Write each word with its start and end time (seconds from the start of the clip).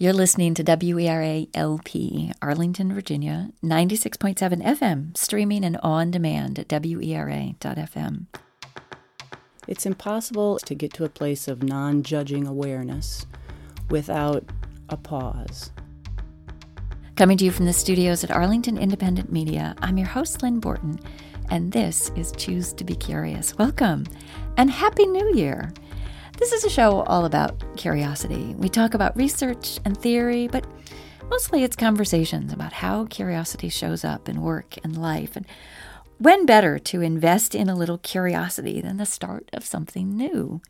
You're 0.00 0.12
listening 0.12 0.54
to 0.54 0.62
WERA 0.62 1.48
LP, 1.54 2.30
Arlington, 2.40 2.94
Virginia, 2.94 3.50
96.7 3.64 4.62
FM, 4.62 5.16
streaming 5.16 5.64
and 5.64 5.76
on 5.78 6.12
demand 6.12 6.60
at 6.60 6.68
WERA.FM. 6.68 8.26
It's 9.66 9.86
impossible 9.86 10.60
to 10.60 10.74
get 10.76 10.92
to 10.92 11.04
a 11.04 11.08
place 11.08 11.48
of 11.48 11.64
non 11.64 12.04
judging 12.04 12.46
awareness 12.46 13.26
without 13.90 14.44
a 14.88 14.96
pause. 14.96 15.72
Coming 17.16 17.36
to 17.38 17.44
you 17.46 17.50
from 17.50 17.66
the 17.66 17.72
studios 17.72 18.22
at 18.22 18.30
Arlington 18.30 18.78
Independent 18.78 19.32
Media, 19.32 19.74
I'm 19.82 19.98
your 19.98 20.06
host, 20.06 20.44
Lynn 20.44 20.60
Borton, 20.60 21.00
and 21.50 21.72
this 21.72 22.12
is 22.14 22.30
Choose 22.36 22.72
to 22.74 22.84
Be 22.84 22.94
Curious. 22.94 23.58
Welcome 23.58 24.04
and 24.56 24.70
Happy 24.70 25.08
New 25.08 25.34
Year! 25.34 25.72
This 26.38 26.52
is 26.52 26.62
a 26.62 26.70
show 26.70 27.00
all 27.02 27.24
about 27.24 27.76
curiosity. 27.76 28.54
We 28.56 28.68
talk 28.68 28.94
about 28.94 29.16
research 29.16 29.80
and 29.84 29.98
theory, 29.98 30.46
but 30.46 30.64
mostly 31.28 31.64
it's 31.64 31.74
conversations 31.74 32.52
about 32.52 32.74
how 32.74 33.06
curiosity 33.06 33.68
shows 33.68 34.04
up 34.04 34.28
in 34.28 34.40
work 34.40 34.76
and 34.84 34.96
life. 34.96 35.34
And 35.34 35.44
when 36.18 36.46
better 36.46 36.78
to 36.78 37.00
invest 37.00 37.56
in 37.56 37.68
a 37.68 37.74
little 37.74 37.98
curiosity 37.98 38.80
than 38.80 38.98
the 38.98 39.04
start 39.04 39.50
of 39.52 39.64
something 39.64 40.16
new? 40.16 40.62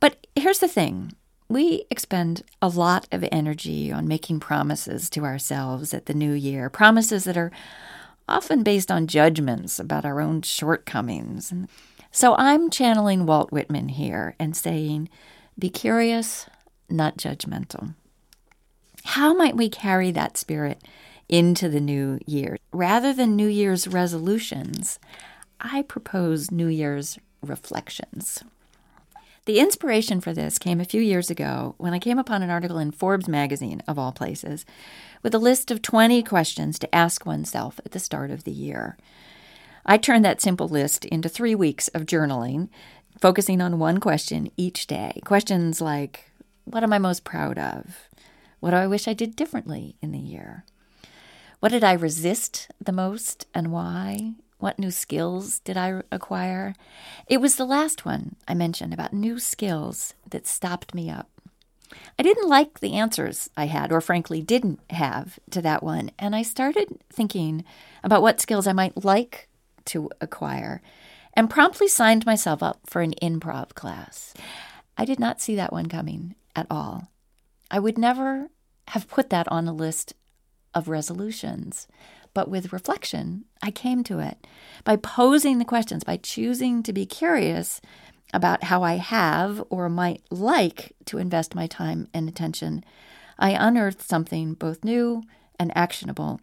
But 0.00 0.26
here's 0.34 0.60
the 0.60 0.68
thing 0.68 1.12
we 1.46 1.84
expend 1.90 2.42
a 2.62 2.68
lot 2.68 3.06
of 3.12 3.22
energy 3.30 3.92
on 3.92 4.08
making 4.08 4.40
promises 4.40 5.10
to 5.10 5.24
ourselves 5.24 5.92
at 5.92 6.06
the 6.06 6.14
new 6.14 6.32
year, 6.32 6.70
promises 6.70 7.24
that 7.24 7.36
are 7.36 7.52
often 8.28 8.62
based 8.62 8.90
on 8.90 9.06
judgments 9.06 9.78
about 9.78 10.04
our 10.04 10.20
own 10.20 10.42
shortcomings. 10.42 11.52
So 12.10 12.34
I'm 12.36 12.70
channeling 12.70 13.26
Walt 13.26 13.52
Whitman 13.52 13.90
here 13.90 14.34
and 14.38 14.56
saying, 14.56 15.08
be 15.58 15.68
curious, 15.68 16.46
not 16.88 17.16
judgmental. 17.16 17.94
How 19.04 19.34
might 19.34 19.56
we 19.56 19.68
carry 19.68 20.10
that 20.10 20.36
spirit 20.36 20.82
into 21.28 21.68
the 21.68 21.80
new 21.80 22.18
year? 22.26 22.58
Rather 22.72 23.12
than 23.12 23.36
New 23.36 23.46
Year's 23.46 23.86
resolutions, 23.86 24.98
I 25.60 25.82
propose 25.82 26.50
New 26.50 26.66
Year's 26.66 27.18
reflections. 27.42 28.42
The 29.46 29.60
inspiration 29.60 30.20
for 30.20 30.32
this 30.32 30.58
came 30.58 30.80
a 30.80 30.84
few 30.84 31.00
years 31.00 31.30
ago 31.30 31.76
when 31.78 31.94
I 31.94 32.00
came 32.00 32.18
upon 32.18 32.42
an 32.42 32.50
article 32.50 32.78
in 32.78 32.90
Forbes 32.90 33.28
magazine, 33.28 33.80
of 33.86 33.96
all 33.96 34.10
places, 34.10 34.66
with 35.22 35.32
a 35.36 35.38
list 35.38 35.70
of 35.70 35.82
20 35.82 36.24
questions 36.24 36.80
to 36.80 36.92
ask 36.92 37.24
oneself 37.24 37.78
at 37.84 37.92
the 37.92 38.00
start 38.00 38.32
of 38.32 38.42
the 38.42 38.50
year. 38.50 38.96
I 39.86 39.98
turned 39.98 40.24
that 40.24 40.40
simple 40.40 40.66
list 40.66 41.04
into 41.04 41.28
three 41.28 41.54
weeks 41.54 41.86
of 41.88 42.06
journaling, 42.06 42.70
focusing 43.20 43.60
on 43.60 43.78
one 43.78 44.00
question 44.00 44.50
each 44.56 44.88
day. 44.88 45.20
Questions 45.24 45.80
like 45.80 46.32
What 46.64 46.82
am 46.82 46.92
I 46.92 46.98
most 46.98 47.22
proud 47.22 47.56
of? 47.56 48.08
What 48.58 48.70
do 48.70 48.76
I 48.78 48.88
wish 48.88 49.06
I 49.06 49.14
did 49.14 49.36
differently 49.36 49.94
in 50.02 50.10
the 50.10 50.18
year? 50.18 50.64
What 51.60 51.70
did 51.70 51.84
I 51.84 51.92
resist 51.92 52.68
the 52.84 52.90
most 52.90 53.46
and 53.54 53.70
why? 53.70 54.32
What 54.58 54.78
new 54.78 54.90
skills 54.90 55.60
did 55.60 55.76
I 55.76 56.02
acquire? 56.10 56.74
It 57.26 57.40
was 57.40 57.56
the 57.56 57.66
last 57.66 58.04
one 58.04 58.36
I 58.48 58.54
mentioned 58.54 58.94
about 58.94 59.12
new 59.12 59.38
skills 59.38 60.14
that 60.30 60.46
stopped 60.46 60.94
me 60.94 61.10
up. 61.10 61.28
I 62.18 62.22
didn't 62.22 62.48
like 62.48 62.80
the 62.80 62.94
answers 62.94 63.50
I 63.56 63.66
had, 63.66 63.92
or 63.92 64.00
frankly 64.00 64.42
didn't 64.42 64.80
have, 64.90 65.38
to 65.50 65.62
that 65.62 65.82
one, 65.82 66.10
and 66.18 66.34
I 66.34 66.42
started 66.42 66.98
thinking 67.10 67.64
about 68.02 68.22
what 68.22 68.40
skills 68.40 68.66
I 68.66 68.72
might 68.72 69.04
like 69.04 69.48
to 69.86 70.10
acquire 70.20 70.82
and 71.34 71.50
promptly 71.50 71.86
signed 71.86 72.26
myself 72.26 72.62
up 72.62 72.80
for 72.86 73.02
an 73.02 73.14
improv 73.22 73.74
class. 73.74 74.32
I 74.96 75.04
did 75.04 75.20
not 75.20 75.40
see 75.40 75.54
that 75.56 75.72
one 75.72 75.86
coming 75.86 76.34
at 76.56 76.66
all. 76.70 77.08
I 77.70 77.78
would 77.78 77.98
never 77.98 78.48
have 78.88 79.08
put 79.08 79.30
that 79.30 79.46
on 79.48 79.68
a 79.68 79.72
list 79.72 80.14
of 80.74 80.88
resolutions. 80.88 81.86
But 82.36 82.50
with 82.50 82.70
reflection, 82.70 83.46
I 83.62 83.70
came 83.70 84.04
to 84.04 84.18
it 84.18 84.46
by 84.84 84.96
posing 84.96 85.56
the 85.56 85.64
questions, 85.64 86.04
by 86.04 86.18
choosing 86.18 86.82
to 86.82 86.92
be 86.92 87.06
curious 87.06 87.80
about 88.34 88.64
how 88.64 88.82
I 88.82 88.96
have 88.96 89.64
or 89.70 89.88
might 89.88 90.20
like 90.30 90.92
to 91.06 91.16
invest 91.16 91.54
my 91.54 91.66
time 91.66 92.08
and 92.12 92.28
attention. 92.28 92.84
I 93.38 93.52
unearthed 93.52 94.02
something 94.02 94.52
both 94.52 94.84
new 94.84 95.22
and 95.58 95.74
actionable 95.74 96.42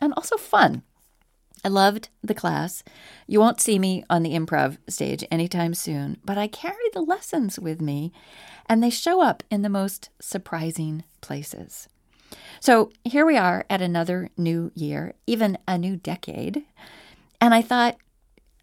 and 0.00 0.14
also 0.14 0.38
fun. 0.38 0.82
I 1.62 1.68
loved 1.68 2.08
the 2.22 2.32
class. 2.32 2.82
You 3.26 3.38
won't 3.38 3.60
see 3.60 3.78
me 3.78 4.04
on 4.08 4.22
the 4.22 4.32
improv 4.32 4.78
stage 4.88 5.26
anytime 5.30 5.74
soon, 5.74 6.16
but 6.24 6.38
I 6.38 6.46
carry 6.48 6.88
the 6.94 7.02
lessons 7.02 7.58
with 7.58 7.82
me, 7.82 8.14
and 8.64 8.82
they 8.82 8.88
show 8.88 9.20
up 9.20 9.42
in 9.50 9.60
the 9.60 9.68
most 9.68 10.08
surprising 10.20 11.04
places. 11.20 11.86
So 12.60 12.90
here 13.04 13.24
we 13.24 13.36
are 13.36 13.64
at 13.70 13.80
another 13.80 14.30
new 14.36 14.72
year, 14.74 15.14
even 15.26 15.58
a 15.66 15.78
new 15.78 15.96
decade. 15.96 16.64
And 17.40 17.54
I 17.54 17.62
thought, 17.62 17.96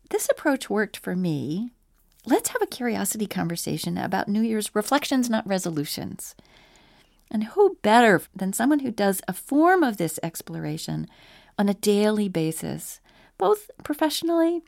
this 0.09 0.27
approach 0.29 0.69
worked 0.69 0.97
for 0.97 1.15
me. 1.15 1.71
Let's 2.25 2.49
have 2.49 2.61
a 2.61 2.67
curiosity 2.67 3.27
conversation 3.27 3.97
about 3.97 4.27
New 4.27 4.41
Year's 4.41 4.73
reflections, 4.75 5.29
not 5.29 5.47
resolutions. 5.47 6.35
And 7.31 7.45
who 7.45 7.77
better 7.81 8.21
than 8.35 8.53
someone 8.53 8.79
who 8.79 8.91
does 8.91 9.21
a 9.27 9.33
form 9.33 9.83
of 9.83 9.97
this 9.97 10.19
exploration 10.21 11.07
on 11.57 11.69
a 11.69 11.73
daily 11.73 12.29
basis, 12.29 12.99
both 13.37 13.71
professionally, 13.83 14.61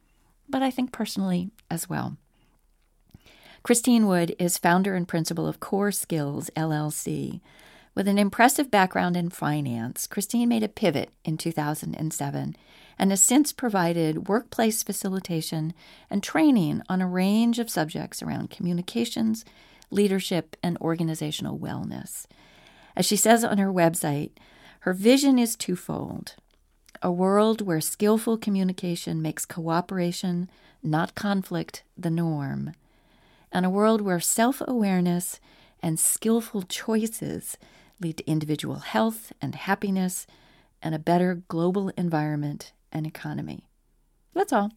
but 0.49 0.63
I 0.63 0.71
think 0.71 0.91
personally 0.91 1.51
as 1.69 1.89
well. 1.89 2.17
Christine 3.63 4.07
Wood 4.07 4.35
is 4.39 4.57
founder 4.57 4.95
and 4.95 5.07
principal 5.07 5.47
of 5.47 5.59
Core 5.59 5.91
Skills 5.91 6.49
LLC. 6.55 7.41
With 7.97 8.07
an 8.07 8.19
impressive 8.19 8.69
background 8.69 9.17
in 9.17 9.31
finance, 9.31 10.05
Christine 10.05 10.49
made 10.49 10.61
a 10.61 10.67
pivot 10.69 11.09
in 11.25 11.35
2007 11.35 12.55
and 12.99 13.09
has 13.09 13.23
since 13.23 13.51
provided 13.51 14.27
workplace 14.27 14.83
facilitation 14.83 15.73
and 16.07 16.21
training 16.21 16.83
on 16.89 17.01
a 17.01 17.07
range 17.07 17.57
of 17.57 17.71
subjects 17.71 18.21
around 18.21 18.51
communications, 18.51 19.43
leadership, 19.89 20.55
and 20.61 20.77
organizational 20.77 21.57
wellness. 21.57 22.27
As 22.95 23.07
she 23.07 23.15
says 23.15 23.43
on 23.43 23.57
her 23.57 23.73
website, 23.73 24.29
her 24.81 24.93
vision 24.93 25.39
is 25.39 25.55
twofold 25.55 26.35
a 27.01 27.11
world 27.11 27.61
where 27.61 27.81
skillful 27.81 28.37
communication 28.37 29.23
makes 29.23 29.43
cooperation, 29.43 30.51
not 30.83 31.15
conflict, 31.15 31.81
the 31.97 32.11
norm, 32.11 32.73
and 33.51 33.65
a 33.65 33.71
world 33.71 34.01
where 34.01 34.19
self 34.19 34.61
awareness 34.67 35.39
and 35.81 35.99
skillful 35.99 36.61
choices 36.61 37.57
lead 37.99 38.17
to 38.17 38.29
individual 38.29 38.75
health 38.75 39.31
and 39.41 39.55
happiness 39.55 40.27
and 40.81 40.93
a 40.93 40.99
better 40.99 41.41
global 41.47 41.89
environment 41.97 42.73
and 42.91 43.05
economy. 43.05 43.67
That's 44.33 44.53
all. 44.53 44.71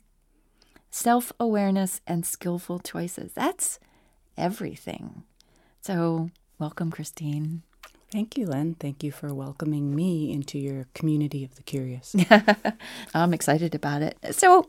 Self 0.91 1.33
awareness 1.39 2.01
and 2.07 2.27
skillful 2.27 2.81
choices. 2.81 3.33
That's 3.33 3.79
everything. 4.37 5.23
So, 5.81 6.31
welcome, 6.59 6.91
Christine. 6.91 7.63
Thank 8.11 8.37
you, 8.37 8.47
Lynn. 8.47 8.75
Thank 8.75 9.05
you 9.05 9.13
for 9.13 9.33
welcoming 9.33 9.95
me 9.95 10.33
into 10.33 10.59
your 10.59 10.89
community 10.95 11.45
of 11.45 11.55
the 11.55 11.63
curious. 11.63 12.17
I'm 13.15 13.33
excited 13.33 13.75
about 13.75 14.03
it. 14.03 14.19
So, 14.33 14.69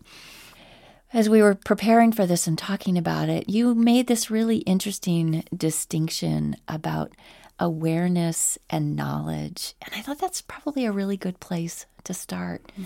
as 1.13 1.27
we 1.27 1.41
were 1.41 1.55
preparing 1.55 2.11
for 2.11 2.25
this 2.25 2.45
and 2.47 2.57
talking 2.57 2.97
about 2.97 3.29
it, 3.29 3.49
you 3.49 3.73
made 3.73 4.07
this 4.07 4.29
really 4.29 4.57
interesting 4.59 5.43
distinction 5.55 6.55
about 6.67 7.13
awareness 7.61 8.57
and 8.69 8.95
knowledge. 8.95 9.75
And 9.81 9.93
I 9.95 10.01
thought 10.01 10.19
that's 10.19 10.41
probably 10.41 10.83
a 10.85 10.91
really 10.91 11.15
good 11.15 11.39
place 11.39 11.85
to 12.03 12.13
start. 12.13 12.69
Mm. 12.77 12.85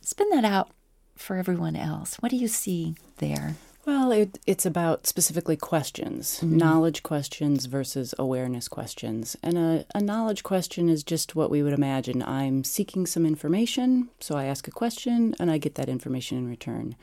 Spin 0.00 0.30
that 0.30 0.44
out 0.44 0.70
for 1.16 1.36
everyone 1.36 1.76
else. 1.76 2.14
What 2.20 2.30
do 2.30 2.36
you 2.36 2.48
see 2.48 2.94
there? 3.18 3.56
Well, 3.84 4.12
it, 4.12 4.38
it's 4.46 4.64
about 4.64 5.08
specifically 5.08 5.56
questions, 5.56 6.36
mm-hmm. 6.36 6.56
knowledge 6.56 7.02
questions 7.02 7.66
versus 7.66 8.14
awareness 8.16 8.68
questions. 8.68 9.36
And 9.42 9.58
a, 9.58 9.84
a 9.92 10.00
knowledge 10.00 10.44
question 10.44 10.88
is 10.88 11.02
just 11.02 11.34
what 11.34 11.50
we 11.50 11.64
would 11.64 11.72
imagine. 11.72 12.22
I'm 12.22 12.62
seeking 12.62 13.06
some 13.06 13.26
information, 13.26 14.08
so 14.20 14.36
I 14.36 14.44
ask 14.44 14.68
a 14.68 14.70
question 14.70 15.34
and 15.40 15.50
I 15.50 15.58
get 15.58 15.74
that 15.74 15.88
information 15.88 16.38
in 16.38 16.48
return. 16.48 16.94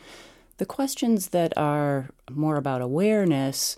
The 0.57 0.65
questions 0.65 1.29
that 1.29 1.51
are 1.57 2.11
more 2.31 2.55
about 2.55 2.81
awareness 2.81 3.75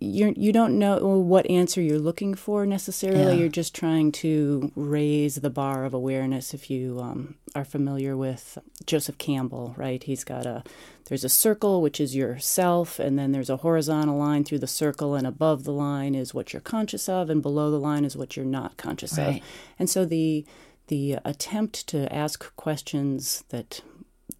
you're 0.00 0.30
you 0.30 0.52
don't 0.52 0.78
know 0.78 0.98
what 0.98 1.48
answer 1.50 1.80
you're 1.80 1.98
looking 1.98 2.34
for 2.34 2.64
necessarily. 2.64 3.34
Yeah. 3.34 3.40
You're 3.40 3.48
just 3.48 3.74
trying 3.74 4.12
to 4.12 4.70
raise 4.76 5.36
the 5.36 5.50
bar 5.50 5.84
of 5.84 5.94
awareness. 5.94 6.54
If 6.54 6.70
you 6.70 7.00
um, 7.00 7.34
are 7.54 7.64
familiar 7.64 8.16
with 8.16 8.58
Joseph 8.86 9.18
Campbell, 9.18 9.74
right? 9.76 10.02
He's 10.02 10.24
got 10.24 10.46
a 10.46 10.62
there's 11.06 11.24
a 11.24 11.28
circle 11.28 11.82
which 11.82 12.00
is 12.00 12.14
yourself, 12.14 12.98
and 12.98 13.18
then 13.18 13.32
there's 13.32 13.50
a 13.50 13.58
horizontal 13.58 14.18
line 14.18 14.44
through 14.44 14.60
the 14.60 14.66
circle, 14.66 15.14
and 15.14 15.26
above 15.26 15.64
the 15.64 15.72
line 15.72 16.14
is 16.14 16.34
what 16.34 16.52
you're 16.52 16.60
conscious 16.60 17.08
of, 17.08 17.30
and 17.30 17.42
below 17.42 17.70
the 17.70 17.80
line 17.80 18.04
is 18.04 18.16
what 18.16 18.36
you're 18.36 18.46
not 18.46 18.76
conscious 18.76 19.18
right. 19.18 19.38
of. 19.38 19.48
And 19.78 19.90
so 19.90 20.04
the 20.04 20.44
the 20.88 21.18
attempt 21.24 21.86
to 21.88 22.12
ask 22.12 22.54
questions 22.56 23.44
that 23.48 23.82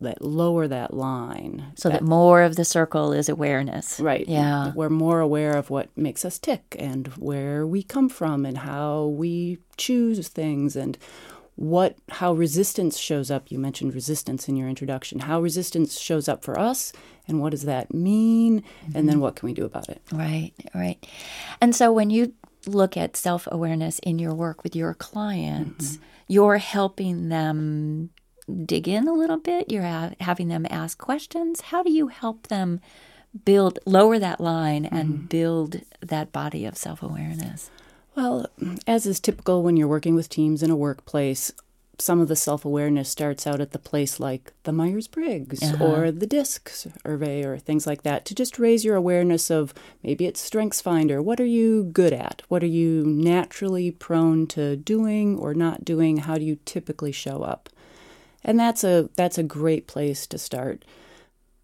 that 0.00 0.22
lower 0.22 0.68
that 0.68 0.94
line. 0.94 1.72
So 1.74 1.88
that, 1.88 2.00
that 2.00 2.04
more 2.04 2.42
of 2.42 2.56
the 2.56 2.64
circle 2.64 3.12
is 3.12 3.28
awareness. 3.28 3.98
Right. 3.98 4.28
Yeah. 4.28 4.72
We're 4.74 4.90
more 4.90 5.20
aware 5.20 5.56
of 5.56 5.70
what 5.70 5.88
makes 5.96 6.24
us 6.24 6.38
tick 6.38 6.76
and 6.78 7.08
where 7.16 7.66
we 7.66 7.82
come 7.82 8.08
from 8.08 8.46
and 8.46 8.58
how 8.58 9.06
we 9.06 9.58
choose 9.76 10.28
things 10.28 10.76
and 10.76 10.96
what 11.58 11.96
how 12.08 12.32
resistance 12.32 12.96
shows 12.96 13.32
up 13.32 13.50
you 13.50 13.58
mentioned 13.58 13.92
resistance 13.92 14.48
in 14.48 14.54
your 14.54 14.68
introduction 14.68 15.18
how 15.18 15.40
resistance 15.40 15.98
shows 15.98 16.28
up 16.28 16.44
for 16.44 16.56
us 16.56 16.92
and 17.26 17.40
what 17.40 17.50
does 17.50 17.64
that 17.64 17.92
mean 17.92 18.60
mm-hmm. 18.60 18.96
and 18.96 19.08
then 19.08 19.16
mm-hmm. 19.16 19.22
what 19.22 19.34
can 19.34 19.48
we 19.48 19.52
do 19.52 19.64
about 19.64 19.88
it 19.88 20.00
right 20.12 20.52
right 20.72 21.04
and 21.60 21.74
so 21.74 21.92
when 21.92 22.10
you 22.10 22.32
look 22.66 22.96
at 22.96 23.16
self-awareness 23.16 23.98
in 24.04 24.20
your 24.20 24.32
work 24.32 24.62
with 24.62 24.76
your 24.76 24.94
clients 24.94 25.96
mm-hmm. 25.96 26.04
you're 26.28 26.58
helping 26.58 27.28
them 27.28 28.08
dig 28.64 28.88
in 28.88 29.08
a 29.08 29.12
little 29.12 29.38
bit 29.38 29.70
you're 29.70 29.82
ha- 29.82 30.12
having 30.20 30.48
them 30.48 30.66
ask 30.70 30.98
questions 30.98 31.60
how 31.62 31.82
do 31.82 31.90
you 31.92 32.08
help 32.08 32.48
them 32.48 32.80
build 33.44 33.78
lower 33.84 34.18
that 34.18 34.40
line 34.40 34.84
and 34.86 35.08
mm-hmm. 35.08 35.26
build 35.26 35.80
that 36.00 36.32
body 36.32 36.64
of 36.64 36.76
self-awareness 36.76 37.70
well, 38.18 38.46
as 38.84 39.06
is 39.06 39.20
typical 39.20 39.62
when 39.62 39.76
you're 39.76 39.86
working 39.86 40.16
with 40.16 40.28
teams 40.28 40.64
in 40.64 40.72
a 40.72 40.76
workplace, 40.76 41.52
some 41.98 42.18
of 42.18 42.26
the 42.26 42.34
self 42.34 42.64
awareness 42.64 43.08
starts 43.08 43.46
out 43.46 43.60
at 43.60 43.70
the 43.70 43.78
place 43.78 44.18
like 44.18 44.52
the 44.64 44.72
Myers 44.72 45.06
Briggs 45.06 45.62
uh-huh. 45.62 45.84
or 45.84 46.10
the 46.10 46.26
DISC 46.26 46.68
survey 46.68 47.44
or 47.44 47.58
things 47.58 47.86
like 47.86 48.02
that 48.02 48.24
to 48.24 48.34
just 48.34 48.58
raise 48.58 48.84
your 48.84 48.96
awareness 48.96 49.52
of 49.52 49.72
maybe 50.02 50.26
it's 50.26 50.40
Strengths 50.40 50.80
Finder. 50.80 51.22
What 51.22 51.38
are 51.38 51.46
you 51.46 51.84
good 51.84 52.12
at? 52.12 52.42
What 52.48 52.64
are 52.64 52.66
you 52.66 53.04
naturally 53.06 53.92
prone 53.92 54.48
to 54.48 54.74
doing 54.74 55.38
or 55.38 55.54
not 55.54 55.84
doing? 55.84 56.16
How 56.16 56.38
do 56.38 56.44
you 56.44 56.58
typically 56.64 57.12
show 57.12 57.44
up? 57.44 57.68
And 58.44 58.58
that's 58.58 58.84
a 58.84 59.10
that's 59.16 59.38
a 59.38 59.42
great 59.42 59.86
place 59.86 60.26
to 60.28 60.38
start. 60.38 60.84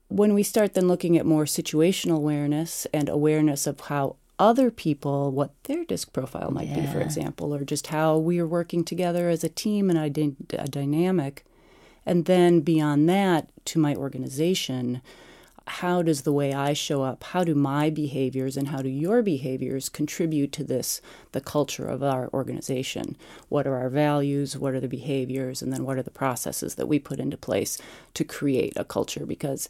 When 0.09 0.35
we 0.35 0.43
start 0.43 0.75
then 0.75 0.89
looking 0.89 1.17
at 1.17 1.27
more 1.27 1.45
situational 1.45 2.17
awareness 2.17 2.87
and 2.93 3.09
awareness 3.09 3.67
of 3.67 3.81
how 3.81 4.17
other 4.39 4.71
people 4.71 5.31
what 5.31 5.53
their 5.65 5.85
disc 5.85 6.13
profile 6.13 6.51
might 6.51 6.69
yeah. 6.69 6.81
be, 6.81 6.87
for 6.87 7.01
example, 7.01 7.55
or 7.55 7.65
just 7.65 7.89
how 7.89 8.17
we 8.17 8.39
are 8.39 8.47
working 8.47 8.85
together 8.85 9.29
as 9.29 9.45
a 9.45 9.49
team 9.49 9.91
and 9.91 9.99
a, 9.99 10.61
a 10.61 10.69
dynamic. 10.69 11.45
And 12.07 12.27
then 12.27 12.61
beyond 12.61 13.09
that, 13.09 13.49
to 13.67 13.79
my 13.79 13.95
organization, 13.95 15.01
how 15.67 16.03
does 16.03 16.23
the 16.23 16.33
way 16.33 16.53
I 16.53 16.75
show 16.75 17.03
up, 17.03 17.25
how 17.25 17.43
do 17.43 17.55
my 17.55 17.89
behaviors 17.89 18.57
and 18.57 18.69
how 18.69 18.83
do 18.83 18.89
your 18.89 19.23
behaviors 19.23 19.89
contribute 19.89 20.53
to 20.53 20.65
this, 20.65 21.01
the 21.33 21.41
culture 21.41 21.87
of 21.87 22.03
our 22.03 22.29
organization? 22.35 23.17
What 23.49 23.67
are 23.67 23.77
our 23.77 23.89
values? 23.89 24.59
What 24.59 24.75
are 24.75 24.81
the 24.81 24.89
behaviors? 24.89 25.63
And 25.63 25.73
then 25.73 25.85
what 25.85 25.97
are 25.97 26.03
the 26.03 26.11
processes 26.11 26.75
that 26.75 26.89
we 26.89 26.99
put 26.99 27.19
into 27.19 27.39
place 27.39 27.79
to 28.13 28.25
create 28.25 28.75
a 28.77 28.85
culture? 28.85 29.25
Because 29.25 29.69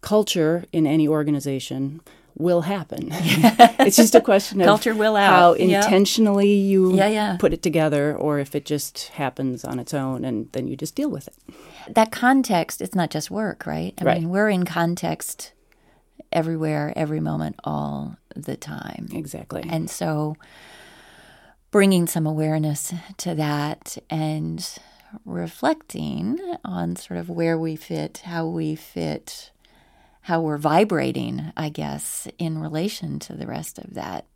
culture 0.00 0.64
in 0.72 0.86
any 0.86 1.06
organization 1.06 2.00
will 2.36 2.62
happen. 2.62 3.08
it's 3.10 3.96
just 3.96 4.14
a 4.14 4.20
question 4.20 4.60
of 4.60 4.66
culture 4.66 4.94
will 4.94 5.16
out. 5.16 5.30
how 5.30 5.52
intentionally 5.54 6.52
you 6.52 6.94
yeah, 6.94 7.08
yeah. 7.08 7.36
put 7.38 7.52
it 7.52 7.62
together 7.62 8.16
or 8.16 8.38
if 8.38 8.54
it 8.54 8.64
just 8.64 9.08
happens 9.08 9.64
on 9.64 9.78
its 9.78 9.92
own 9.92 10.24
and 10.24 10.50
then 10.52 10.68
you 10.68 10.76
just 10.76 10.94
deal 10.94 11.10
with 11.10 11.28
it. 11.28 11.34
That 11.88 12.12
context, 12.12 12.80
it's 12.80 12.94
not 12.94 13.10
just 13.10 13.30
work, 13.30 13.66
right? 13.66 13.94
I 14.00 14.04
right. 14.04 14.20
mean, 14.20 14.30
we're 14.30 14.50
in 14.50 14.64
context 14.64 15.52
everywhere, 16.32 16.92
every 16.94 17.20
moment, 17.20 17.56
all 17.64 18.16
the 18.36 18.56
time. 18.56 19.08
Exactly. 19.12 19.64
And 19.68 19.90
so 19.90 20.36
bringing 21.70 22.06
some 22.06 22.26
awareness 22.26 22.94
to 23.18 23.34
that 23.34 23.98
and 24.08 24.78
reflecting 25.24 26.38
on 26.64 26.96
sort 26.96 27.18
of 27.18 27.28
where 27.28 27.58
we 27.58 27.76
fit, 27.76 28.22
how 28.24 28.46
we 28.46 28.74
fit 28.74 29.50
how 30.28 30.42
we're 30.42 30.58
vibrating, 30.58 31.54
I 31.56 31.70
guess, 31.70 32.28
in 32.38 32.58
relation 32.58 33.18
to 33.20 33.32
the 33.32 33.46
rest 33.46 33.78
of 33.78 33.94
that 33.94 34.26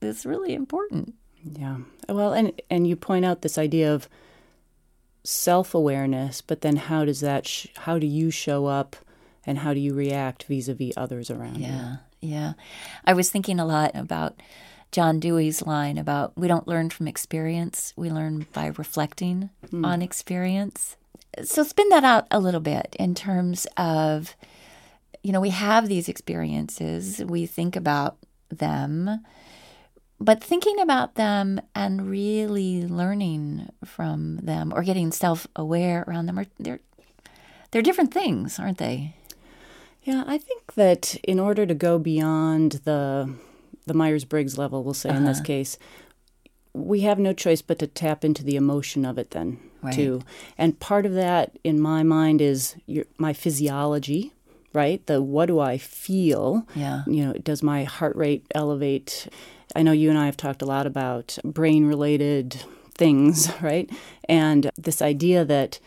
is 0.00 0.24
really 0.24 0.54
important. 0.54 1.14
Yeah. 1.42 1.78
Well, 2.08 2.32
and 2.32 2.62
and 2.70 2.86
you 2.86 2.94
point 2.94 3.24
out 3.24 3.42
this 3.42 3.58
idea 3.58 3.92
of 3.92 4.08
self-awareness, 5.24 6.40
but 6.40 6.60
then 6.60 6.76
how 6.76 7.04
does 7.04 7.18
that 7.18 7.48
sh- 7.48 7.66
how 7.78 7.98
do 7.98 8.06
you 8.06 8.30
show 8.30 8.66
up 8.66 8.94
and 9.44 9.58
how 9.58 9.74
do 9.74 9.80
you 9.80 9.92
react 9.92 10.44
vis-a-vis 10.44 10.92
others 10.96 11.30
around 11.32 11.58
yeah, 11.58 11.66
you? 11.66 11.74
Yeah. 11.74 11.96
Yeah. 12.20 12.52
I 13.04 13.12
was 13.12 13.28
thinking 13.28 13.58
a 13.58 13.66
lot 13.66 13.90
about 13.94 14.40
John 14.92 15.18
Dewey's 15.18 15.66
line 15.66 15.98
about 15.98 16.32
we 16.36 16.46
don't 16.46 16.68
learn 16.68 16.90
from 16.90 17.08
experience, 17.08 17.92
we 17.96 18.08
learn 18.08 18.46
by 18.52 18.66
reflecting 18.66 19.50
mm. 19.66 19.84
on 19.84 20.00
experience. 20.00 20.96
So 21.42 21.64
spin 21.64 21.88
that 21.88 22.04
out 22.04 22.28
a 22.30 22.38
little 22.38 22.60
bit 22.60 22.94
in 23.00 23.16
terms 23.16 23.66
of 23.76 24.36
you 25.24 25.32
know, 25.32 25.40
we 25.40 25.50
have 25.50 25.88
these 25.88 26.08
experiences, 26.08 27.24
we 27.24 27.46
think 27.46 27.76
about 27.76 28.18
them, 28.50 29.24
but 30.20 30.44
thinking 30.44 30.78
about 30.78 31.14
them 31.14 31.60
and 31.74 32.08
really 32.08 32.86
learning 32.86 33.72
from 33.84 34.36
them 34.36 34.70
or 34.72 34.82
getting 34.82 35.10
self 35.10 35.46
aware 35.56 36.04
around 36.06 36.26
them 36.26 36.38
are 36.38 36.46
they're 36.60 36.80
they're 37.70 37.82
different 37.82 38.12
things, 38.12 38.58
aren't 38.58 38.78
they? 38.78 39.16
Yeah, 40.02 40.24
I 40.26 40.36
think 40.36 40.74
that 40.74 41.16
in 41.24 41.40
order 41.40 41.64
to 41.64 41.74
go 41.74 41.98
beyond 41.98 42.82
the 42.84 43.32
the 43.86 43.94
Myers 43.94 44.26
Briggs 44.26 44.58
level, 44.58 44.84
we'll 44.84 44.92
say 44.92 45.08
uh-huh. 45.08 45.18
in 45.18 45.24
this 45.24 45.38
uh-huh. 45.38 45.46
case, 45.46 45.78
we 46.74 47.00
have 47.00 47.18
no 47.18 47.32
choice 47.32 47.62
but 47.62 47.78
to 47.78 47.86
tap 47.86 48.26
into 48.26 48.44
the 48.44 48.56
emotion 48.56 49.06
of 49.06 49.16
it 49.16 49.30
then 49.30 49.58
right. 49.80 49.94
too. 49.94 50.20
And 50.58 50.78
part 50.78 51.06
of 51.06 51.14
that 51.14 51.58
in 51.64 51.80
my 51.80 52.02
mind 52.02 52.42
is 52.42 52.76
your, 52.86 53.06
my 53.16 53.32
physiology 53.32 54.34
right? 54.74 55.04
The 55.06 55.22
what 55.22 55.46
do 55.46 55.60
I 55.60 55.78
feel? 55.78 56.66
Yeah. 56.74 57.02
You 57.06 57.26
know, 57.26 57.32
does 57.34 57.62
my 57.62 57.84
heart 57.84 58.16
rate 58.16 58.46
elevate? 58.54 59.28
I 59.74 59.82
know 59.82 59.92
you 59.92 60.10
and 60.10 60.18
I 60.18 60.26
have 60.26 60.36
talked 60.36 60.62
a 60.62 60.66
lot 60.66 60.86
about 60.86 61.38
brain 61.44 61.86
related 61.86 62.62
things, 62.94 63.50
right? 63.62 63.90
And 64.28 64.70
this 64.76 65.00
idea 65.00 65.44
that 65.44 65.78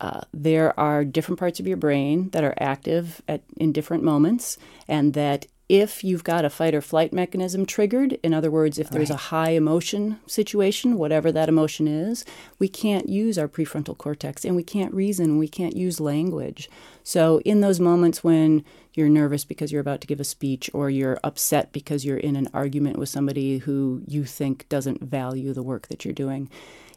uh, 0.00 0.22
there 0.34 0.78
are 0.78 1.04
different 1.04 1.38
parts 1.38 1.60
of 1.60 1.66
your 1.68 1.76
brain 1.76 2.30
that 2.30 2.42
are 2.42 2.54
active 2.58 3.22
at 3.28 3.42
in 3.56 3.70
different 3.70 4.02
moments, 4.02 4.58
and 4.88 5.14
that 5.14 5.46
if 5.72 6.04
you've 6.04 6.22
got 6.22 6.44
a 6.44 6.50
fight 6.50 6.74
or 6.74 6.82
flight 6.82 7.14
mechanism 7.14 7.64
triggered, 7.64 8.12
in 8.22 8.34
other 8.34 8.50
words, 8.50 8.78
if 8.78 8.90
there's 8.90 9.08
right. 9.08 9.18
a 9.18 9.22
high 9.22 9.50
emotion 9.52 10.20
situation, 10.26 10.98
whatever 10.98 11.32
that 11.32 11.48
emotion 11.48 11.88
is, 11.88 12.26
we 12.58 12.68
can't 12.68 13.08
use 13.08 13.38
our 13.38 13.48
prefrontal 13.48 13.96
cortex 13.96 14.44
and 14.44 14.54
we 14.54 14.62
can't 14.62 14.92
reason, 14.92 15.38
we 15.38 15.48
can't 15.48 15.74
use 15.74 15.98
language. 15.98 16.68
So, 17.02 17.40
in 17.46 17.62
those 17.62 17.80
moments 17.80 18.22
when 18.22 18.66
you're 18.92 19.08
nervous 19.08 19.46
because 19.46 19.72
you're 19.72 19.80
about 19.80 20.02
to 20.02 20.06
give 20.06 20.20
a 20.20 20.24
speech 20.24 20.68
or 20.74 20.90
you're 20.90 21.18
upset 21.24 21.72
because 21.72 22.04
you're 22.04 22.18
in 22.18 22.36
an 22.36 22.48
argument 22.52 22.98
with 22.98 23.08
somebody 23.08 23.56
who 23.56 24.02
you 24.06 24.26
think 24.26 24.68
doesn't 24.68 25.02
value 25.02 25.54
the 25.54 25.62
work 25.62 25.88
that 25.88 26.04
you're 26.04 26.12
doing, 26.12 26.50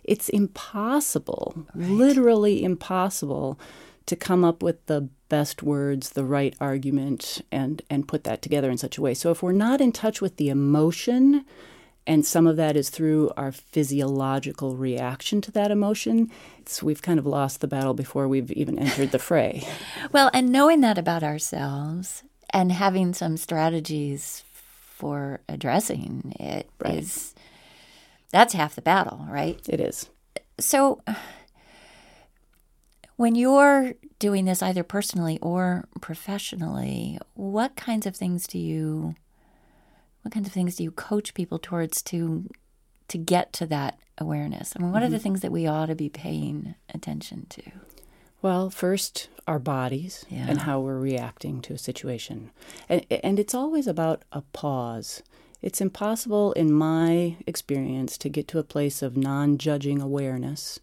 it's 0.03 0.27
impossible, 0.27 1.65
right. 1.73 1.89
literally 1.89 2.61
impossible 2.61 3.57
to 4.05 4.17
come 4.17 4.43
up 4.43 4.61
with 4.61 4.85
the 4.87 5.07
best 5.29 5.63
words, 5.63 6.11
the 6.11 6.25
right 6.25 6.55
argument, 6.59 7.41
and 7.51 7.81
and 7.89 8.07
put 8.07 8.23
that 8.23 8.41
together 8.41 8.69
in 8.69 8.77
such 8.77 8.97
a 8.97 9.01
way. 9.01 9.13
So 9.13 9.31
if 9.31 9.41
we're 9.41 9.51
not 9.51 9.81
in 9.81 9.91
touch 9.91 10.21
with 10.21 10.37
the 10.37 10.49
emotion, 10.49 11.45
and 12.07 12.25
some 12.25 12.45
of 12.47 12.55
that 12.57 12.75
is 12.75 12.89
through 12.89 13.31
our 13.35 13.51
physiological 13.51 14.75
reaction 14.75 15.41
to 15.41 15.51
that 15.51 15.71
emotion, 15.71 16.31
we've 16.81 17.01
kind 17.01 17.19
of 17.19 17.25
lost 17.25 17.61
the 17.61 17.67
battle 17.67 17.93
before 17.93 18.27
we've 18.27 18.51
even 18.51 18.77
entered 18.77 19.11
the 19.11 19.19
fray. 19.19 19.67
well, 20.11 20.29
and 20.33 20.51
knowing 20.51 20.81
that 20.81 20.97
about 20.97 21.23
ourselves 21.23 22.23
and 22.51 22.71
having 22.71 23.13
some 23.13 23.37
strategies 23.37 24.43
for 24.51 25.41
addressing 25.49 26.35
it 26.39 26.69
right. 26.79 26.99
is 26.99 27.33
that's 28.31 28.53
half 28.53 28.75
the 28.75 28.81
battle, 28.81 29.25
right? 29.29 29.59
It 29.67 29.79
is. 29.79 30.09
So 30.59 31.01
when 33.15 33.35
you're 33.35 33.93
doing 34.19 34.45
this 34.45 34.61
either 34.61 34.83
personally 34.83 35.39
or 35.41 35.85
professionally, 36.01 37.17
what 37.33 37.75
kinds 37.75 38.05
of 38.05 38.15
things 38.15 38.47
do 38.47 38.59
you 38.59 39.15
what 40.23 40.33
kinds 40.33 40.47
of 40.47 40.53
things 40.53 40.75
do 40.75 40.83
you 40.83 40.91
coach 40.91 41.35
people 41.35 41.59
towards 41.59 42.01
to 42.01 42.49
to 43.07 43.17
get 43.17 43.53
to 43.53 43.65
that 43.67 43.99
awareness? 44.17 44.73
I 44.75 44.81
mean, 44.81 44.91
what 44.91 44.99
mm-hmm. 44.99 45.05
are 45.05 45.09
the 45.09 45.15
mm-hmm. 45.17 45.23
things 45.23 45.41
that 45.41 45.51
we 45.51 45.67
ought 45.67 45.85
to 45.87 45.95
be 45.95 46.09
paying 46.09 46.75
attention 46.93 47.45
to? 47.49 47.61
Well, 48.41 48.69
first, 48.69 49.29
our 49.47 49.59
bodies 49.59 50.25
yeah. 50.29 50.45
and 50.47 50.61
how 50.61 50.79
we're 50.79 50.99
reacting 50.99 51.61
to 51.63 51.73
a 51.73 51.77
situation. 51.77 52.51
And, 52.89 53.05
and 53.09 53.39
it's 53.39 53.55
always 53.55 53.87
about 53.87 54.23
a 54.31 54.41
pause. 54.41 55.23
It's 55.61 55.81
impossible, 55.81 56.51
in 56.53 56.71
my 56.71 57.37
experience, 57.47 58.17
to 58.19 58.29
get 58.29 58.47
to 58.49 58.59
a 58.59 58.63
place 58.63 59.01
of 59.01 59.17
non 59.17 59.57
judging 59.57 60.01
awareness 60.01 60.79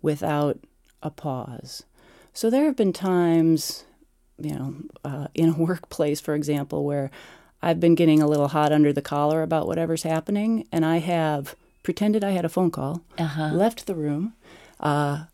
without 0.00 0.58
a 1.04 1.10
pause. 1.10 1.84
So 2.32 2.50
there 2.50 2.64
have 2.64 2.74
been 2.74 2.92
times, 2.92 3.84
you 4.38 4.54
know, 4.54 4.74
uh, 5.04 5.28
in 5.34 5.50
a 5.50 5.54
workplace, 5.58 6.20
for 6.20 6.34
example, 6.34 6.84
where 6.84 7.10
I've 7.62 7.78
been 7.78 7.94
getting 7.94 8.20
a 8.20 8.26
little 8.26 8.48
hot 8.48 8.72
under 8.72 8.92
the 8.92 9.00
collar 9.00 9.42
about 9.42 9.66
whatever's 9.66 10.02
happening, 10.02 10.66
and 10.72 10.84
I 10.84 10.98
have 10.98 11.54
pretended 11.82 12.24
I 12.24 12.30
had 12.30 12.44
a 12.44 12.48
phone 12.48 12.70
call, 12.70 13.02
uh-huh. 13.16 13.52
left 13.52 13.86
the 13.86 13.94
room, 13.94 14.34
uh, 14.80 15.24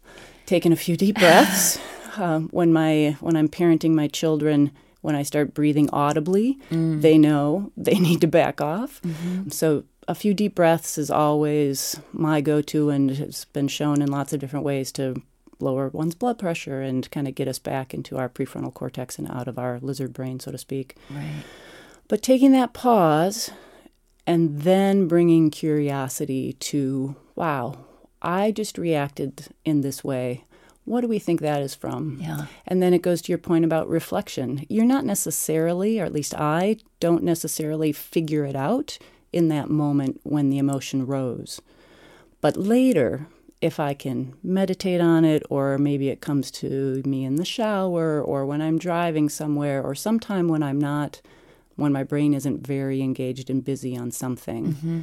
taken 0.47 0.73
a 0.73 0.77
few 0.77 0.97
deep 0.97 1.17
breaths, 1.17 1.79
um, 2.17 2.49
when 2.51 2.73
my 2.73 3.17
when 3.21 3.37
I'm 3.37 3.49
parenting 3.49 3.95
my 3.95 4.09
children, 4.09 4.71
when 5.01 5.15
I 5.15 5.23
start 5.23 5.55
breathing 5.55 5.89
audibly, 5.93 6.59
mm. 6.71 7.01
they 7.01 7.19
know 7.19 7.73
they 7.77 7.95
need 7.99 8.21
to 8.21 8.27
back 8.27 8.61
off. 8.61 9.01
Mm-hmm. 9.03 9.49
So 9.51 9.85
a 10.07 10.15
few 10.15 10.35
deep 10.35 10.55
breaths 10.55 10.99
is 10.99 11.11
always 11.11 12.01
my 12.13 12.41
go-to, 12.41 12.91
and 12.91 13.11
it's 13.11 13.45
been 13.45 13.69
shown 13.69 14.03
in 14.03 14.11
lots 14.11 14.33
of 14.33 14.41
different 14.41 14.65
ways 14.65 14.93
to 14.93 15.23
lower 15.63 15.89
one's 15.89 16.15
blood 16.15 16.39
pressure 16.39 16.81
and 16.81 17.11
kind 17.11 17.29
of 17.29 17.35
get 17.35 17.49
us 17.49 17.59
back 17.59 17.93
into 17.95 18.19
our 18.19 18.29
prefrontal 18.29 18.75
cortex 18.75 19.19
and 19.19 19.31
out 19.31 19.49
of 19.49 19.59
our 19.59 19.79
lizard 19.81 20.13
brain, 20.13 20.41
so 20.41 20.51
to 20.51 20.59
speak. 20.59 20.97
Right. 21.11 21.43
But 22.09 22.23
taking 22.23 22.53
that 22.53 22.73
pause 22.73 23.51
and 24.27 24.63
then 24.63 25.09
bringing 25.09 25.51
curiosity 25.51 26.55
to, 26.55 27.17
wow, 27.35 27.79
I 28.23 28.51
just 28.51 28.79
reacted 28.79 29.49
in 29.65 29.81
this 29.81 30.05
way. 30.05 30.45
What 30.85 31.03
do 31.03 31.09
we 31.09 31.19
think 31.19 31.41
that 31.41 31.63
is 31.63 31.75
from? 31.75 32.19
Yeah. 32.21 32.47
And 32.67 32.83
then 32.83 32.93
it 32.93 33.03
goes 33.03 33.23
to 33.23 33.33
your 33.33 33.39
point 33.39 33.65
about 33.65 33.89
reflection. 33.89 34.67
You're 34.69 34.85
not 34.85 35.05
necessarily, 35.05 36.01
or 36.01 36.05
at 36.05 36.13
least 36.13 36.35
I 36.35 36.79
don't 36.99 37.23
necessarily 37.23 37.93
figure 37.93 38.45
it 38.45 38.57
out 38.57 38.99
in 39.33 39.49
that 39.49 39.71
moment 39.71 40.21
when 40.25 40.51
the 40.51 40.59
emotion 40.59 41.07
rose. 41.07 41.61
But 42.41 42.57
later, 42.57 43.29
if 43.61 43.79
I 43.79 43.93
can 43.93 44.35
meditate 44.43 45.01
on 45.01 45.25
it, 45.25 45.43
or 45.51 45.77
maybe 45.77 46.09
it 46.09 46.21
comes 46.21 46.51
to 46.53 47.03
me 47.05 47.25
in 47.25 47.37
the 47.37 47.45
shower, 47.45 48.21
or 48.23 48.47
when 48.47 48.63
I'm 48.63 48.79
driving 48.79 49.29
somewhere, 49.29 49.83
or 49.83 49.95
sometime 49.95 50.49
when 50.49 50.63
I'm 50.63 50.79
not, 50.79 51.21
when 51.77 51.93
my 51.93 52.03
brain 52.03 52.33
isn't 52.33 52.67
very 52.67 53.03
engaged 53.03 53.51
and 53.51 53.65
busy 53.65 53.97
on 53.97 54.13
something, 54.13 54.73
mm-hmm. 54.75 55.01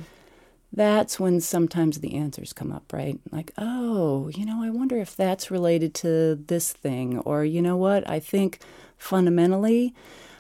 that's 0.74 1.20
when 1.20 1.40
sometimes 1.40 2.00
the 2.00 2.16
answers 2.16 2.52
come 2.52 2.72
up, 2.72 2.92
right? 2.92 3.20
Like, 3.32 3.52
oh, 3.60 4.30
you 4.30 4.44
know, 4.44 4.64
I 4.64 4.72
wonder 4.72 4.98
if 4.98 5.16
that's 5.16 5.52
related 5.52 5.94
to 5.96 6.36
this 6.36 6.74
thing, 6.74 7.20
or 7.20 7.46
you 7.46 7.62
know 7.62 7.78
what, 7.78 8.10
I 8.10 8.20
think 8.20 8.60
fundamentally, 8.98 9.94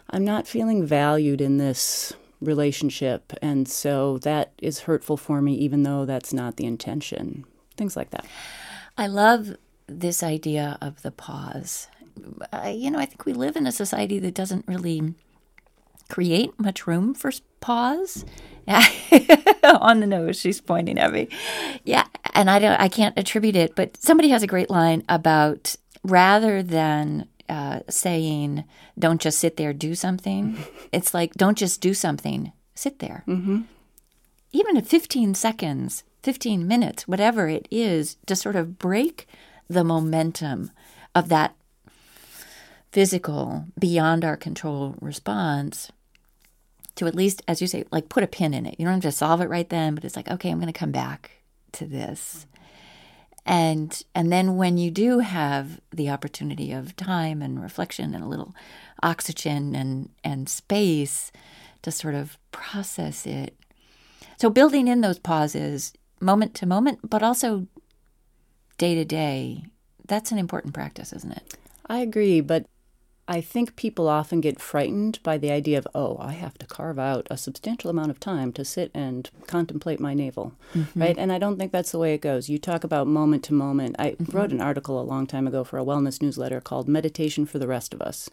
I'm 0.10 0.26
not 0.26 0.48
feeling 0.48 0.86
valued 0.88 1.40
in 1.40 1.58
this 1.58 2.14
relationship, 2.42 3.34
and 3.44 3.68
so 3.68 4.18
that 4.20 4.54
is 4.60 4.82
hurtful 4.82 5.18
for 5.18 5.40
me, 5.40 5.54
even 5.54 5.84
though 5.84 6.04
that's 6.06 6.34
not 6.34 6.58
the 6.58 6.66
intention 6.66 7.46
things 7.78 7.96
like 7.96 8.10
that. 8.12 8.26
I 8.98 9.08
love 9.08 9.56
this 9.88 10.24
idea 10.24 10.78
of 10.82 11.02
the 11.02 11.12
pause. 11.12 11.88
I, 12.52 12.72
you 12.72 12.92
know, 12.92 13.00
I 13.00 13.06
think 13.06 13.26
we 13.26 13.34
live 13.34 13.56
in 13.56 13.68
a 13.68 13.72
society 13.72 14.20
that 14.20 14.34
doesn't 14.34 14.68
really 14.68 15.14
create 16.10 16.60
much 16.60 16.88
room 16.88 17.14
for 17.14 17.32
pause. 17.60 18.26
On 19.64 20.00
the 20.02 20.08
nose, 20.08 20.38
she's 20.38 20.60
pointing 20.60 20.98
at 20.98 21.14
me. 21.14 21.30
Yeah, 21.86 22.06
and 22.34 22.50
I 22.50 22.60
don't, 22.60 22.80
I 22.80 22.90
can't 22.90 23.18
attribute 23.18 23.56
it, 23.56 23.76
but 23.76 23.96
somebody 23.98 24.30
has 24.30 24.44
a 24.44 24.48
great 24.48 24.70
line 24.70 25.04
about 25.08 25.76
rather 26.04 26.62
than 26.62 27.28
uh, 27.48 27.80
saying 27.90 28.66
"don't 29.00 29.22
just 29.22 29.40
sit 29.40 29.56
there, 29.56 29.72
do 29.72 29.96
something," 29.96 30.58
it's 30.92 31.14
like 31.14 31.34
"don't 31.36 31.58
just 31.58 31.80
do 31.80 31.94
something, 31.94 32.52
sit 32.76 33.00
there." 33.00 33.24
Mm-hmm. 33.26 33.62
Even 34.52 34.78
at 34.78 34.88
15 34.88 35.34
seconds, 35.34 36.04
15 36.28 36.68
minutes, 36.68 37.08
whatever 37.08 37.48
it 37.48 37.70
is, 37.72 38.18
to 38.26 38.36
sort 38.36 38.58
of 38.58 38.78
break 38.78 39.30
the 39.70 39.86
momentum 39.86 40.72
of 41.16 41.30
that 41.30 41.56
physical, 42.92 43.64
beyond 43.80 44.26
our 44.26 44.36
control 44.36 44.96
response 45.00 45.90
to 46.96 47.08
at 47.08 47.16
least, 47.16 47.44
as 47.48 47.62
you 47.62 47.68
say, 47.68 47.86
like 47.92 48.10
put 48.10 48.26
a 48.26 48.28
pin 48.28 48.54
in 48.54 48.66
it. 48.66 48.76
You 48.78 48.84
don't 48.84 48.96
have 48.96 49.04
to 49.04 49.12
solve 49.14 49.40
it 49.40 49.48
right 49.48 49.70
then, 49.70 49.96
but 49.96 50.04
it's 50.04 50.18
like, 50.18 50.30
okay, 50.30 50.50
I'm 50.52 50.60
going 50.60 50.68
to 50.68 50.78
come 50.78 50.92
back 50.92 51.32
to 51.72 51.86
this. 51.86 52.46
And 53.46 54.04
and 54.14 54.30
then 54.30 54.58
when 54.58 54.78
you 54.78 54.92
do 54.92 55.20
have 55.20 55.80
the 55.92 56.10
opportunity 56.10 56.74
of 56.74 56.98
time 56.98 57.42
and 57.42 57.64
reflection 57.64 58.14
and 58.14 58.22
a 58.22 58.28
little 58.28 58.54
oxygen 59.02 59.76
and 59.76 60.10
and 60.26 60.50
space 60.50 61.32
to 61.84 61.90
sort 61.90 62.16
of 62.16 62.38
process 62.52 63.26
it. 63.26 63.56
So 64.36 64.50
building 64.50 64.90
in 64.90 65.00
those 65.00 65.20
pauses 65.20 65.94
moment 66.20 66.54
to 66.56 66.66
moment, 66.66 67.00
but 67.08 67.24
also 67.24 67.68
day 68.78 68.96
to 68.96 69.06
day. 69.06 69.64
That's 70.08 70.32
an 70.32 70.38
important 70.38 70.74
practice, 70.74 71.12
isn't 71.14 71.32
it? 71.32 71.58
I 71.88 72.00
agree, 72.00 72.42
but 72.42 72.66
I 73.30 73.42
think 73.42 73.76
people 73.76 74.08
often 74.08 74.40
get 74.40 74.62
frightened 74.62 75.20
by 75.22 75.38
the 75.38 75.52
idea 75.52 75.78
of, 75.78 75.88
oh, 75.94 76.18
I 76.18 76.32
have 76.32 76.58
to 76.60 76.66
carve 76.66 76.98
out 76.98 77.28
a 77.30 77.36
substantial 77.38 77.90
amount 77.90 78.10
of 78.10 78.22
time 78.22 78.54
to 78.54 78.64
sit 78.64 78.90
and 78.94 79.30
contemplate 79.48 80.00
my 80.00 80.14
navel, 80.14 80.54
mm-hmm. 80.74 81.00
right? 81.00 81.18
And 81.18 81.32
I 81.34 81.38
don't 81.38 81.58
think 81.58 81.74
that's 81.74 81.92
the 81.92 82.00
way 82.00 82.14
it 82.14 82.22
goes. 82.22 82.48
You 82.48 82.58
talk 82.58 82.86
about 82.86 83.06
moment 83.06 83.44
to 83.46 83.54
moment. 83.54 83.98
I 84.00 84.12
mm-hmm. 84.12 84.36
wrote 84.36 84.52
an 84.52 84.62
article 84.62 85.02
a 85.02 85.04
long 85.04 85.28
time 85.28 85.46
ago 85.46 85.66
for 85.66 85.78
a 85.78 85.84
wellness 85.84 86.22
newsletter 86.22 86.62
called 86.62 86.88
Meditation 86.88 87.46
for 87.46 87.60
the 87.60 87.68
Rest 87.68 87.94
of 87.94 88.02
Us. 88.02 88.30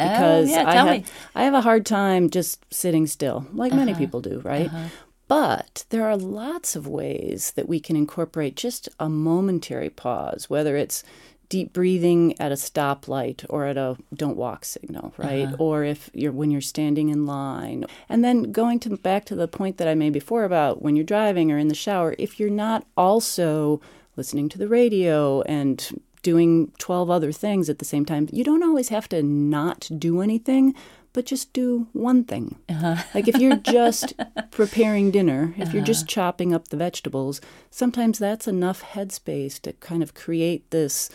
Oh, 0.00 0.08
because 0.08 0.48
oh, 0.48 0.52
yeah, 0.52 0.68
I, 0.68 0.74
have, 0.74 1.12
I 1.36 1.44
have 1.44 1.54
a 1.54 1.60
hard 1.60 1.86
time 1.86 2.28
just 2.28 2.66
sitting 2.74 3.06
still, 3.06 3.46
like 3.52 3.72
uh-huh. 3.72 3.84
many 3.84 3.94
people 3.94 4.20
do, 4.20 4.40
right? 4.40 4.66
Uh-huh. 4.66 4.88
But 5.32 5.86
there 5.88 6.06
are 6.06 6.14
lots 6.14 6.76
of 6.76 6.86
ways 6.86 7.52
that 7.56 7.66
we 7.66 7.80
can 7.80 7.96
incorporate 7.96 8.54
just 8.54 8.90
a 9.00 9.08
momentary 9.08 9.88
pause, 9.88 10.50
whether 10.50 10.76
it's 10.76 11.04
deep 11.48 11.72
breathing 11.72 12.38
at 12.38 12.52
a 12.52 12.54
stoplight 12.54 13.46
or 13.48 13.64
at 13.64 13.78
a 13.78 13.96
don't 14.14 14.36
walk 14.36 14.66
signal, 14.66 15.14
right? 15.16 15.46
Uh-huh. 15.46 15.56
Or 15.58 15.84
if 15.84 16.10
you're 16.12 16.32
when 16.32 16.50
you're 16.50 16.60
standing 16.60 17.08
in 17.08 17.24
line. 17.24 17.86
And 18.10 18.22
then 18.22 18.52
going 18.52 18.78
to 18.80 18.94
back 18.98 19.24
to 19.24 19.34
the 19.34 19.48
point 19.48 19.78
that 19.78 19.88
I 19.88 19.94
made 19.94 20.12
before 20.12 20.44
about 20.44 20.82
when 20.82 20.96
you're 20.96 21.04
driving 21.16 21.50
or 21.50 21.56
in 21.56 21.68
the 21.68 21.74
shower, 21.74 22.14
if 22.18 22.38
you're 22.38 22.50
not 22.50 22.84
also 22.94 23.80
listening 24.16 24.50
to 24.50 24.58
the 24.58 24.68
radio 24.68 25.40
and 25.42 25.98
doing 26.22 26.70
12 26.78 27.08
other 27.08 27.32
things 27.32 27.70
at 27.70 27.78
the 27.78 27.86
same 27.86 28.04
time, 28.04 28.28
you 28.30 28.44
don't 28.44 28.62
always 28.62 28.90
have 28.90 29.08
to 29.08 29.22
not 29.22 29.88
do 29.98 30.20
anything, 30.20 30.74
but 31.12 31.26
just 31.26 31.52
do 31.52 31.88
one 31.92 32.24
thing. 32.24 32.56
Uh-huh. 32.68 33.02
like 33.14 33.28
if 33.28 33.38
you're 33.38 33.56
just 33.78 34.14
preparing 34.50 35.10
dinner, 35.10 35.54
if 35.56 35.62
uh-huh. 35.62 35.72
you're 35.74 35.84
just 35.84 36.04
uh-huh. 36.04 36.14
chopping 36.14 36.54
up 36.54 36.68
the 36.68 36.76
vegetables, 36.76 37.40
sometimes 37.70 38.18
that's 38.18 38.48
enough 38.48 38.82
headspace 38.82 39.60
to 39.60 39.72
kind 39.74 40.02
of 40.02 40.14
create 40.14 40.70
this, 40.70 41.10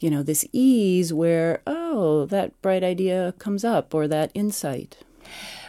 you 0.00 0.10
know, 0.10 0.22
this 0.22 0.46
ease 0.52 1.12
where, 1.12 1.62
oh, 1.66 2.26
that 2.26 2.60
bright 2.62 2.82
idea 2.82 3.34
comes 3.38 3.64
up 3.64 3.94
or 3.94 4.08
that 4.08 4.30
insight. 4.34 4.98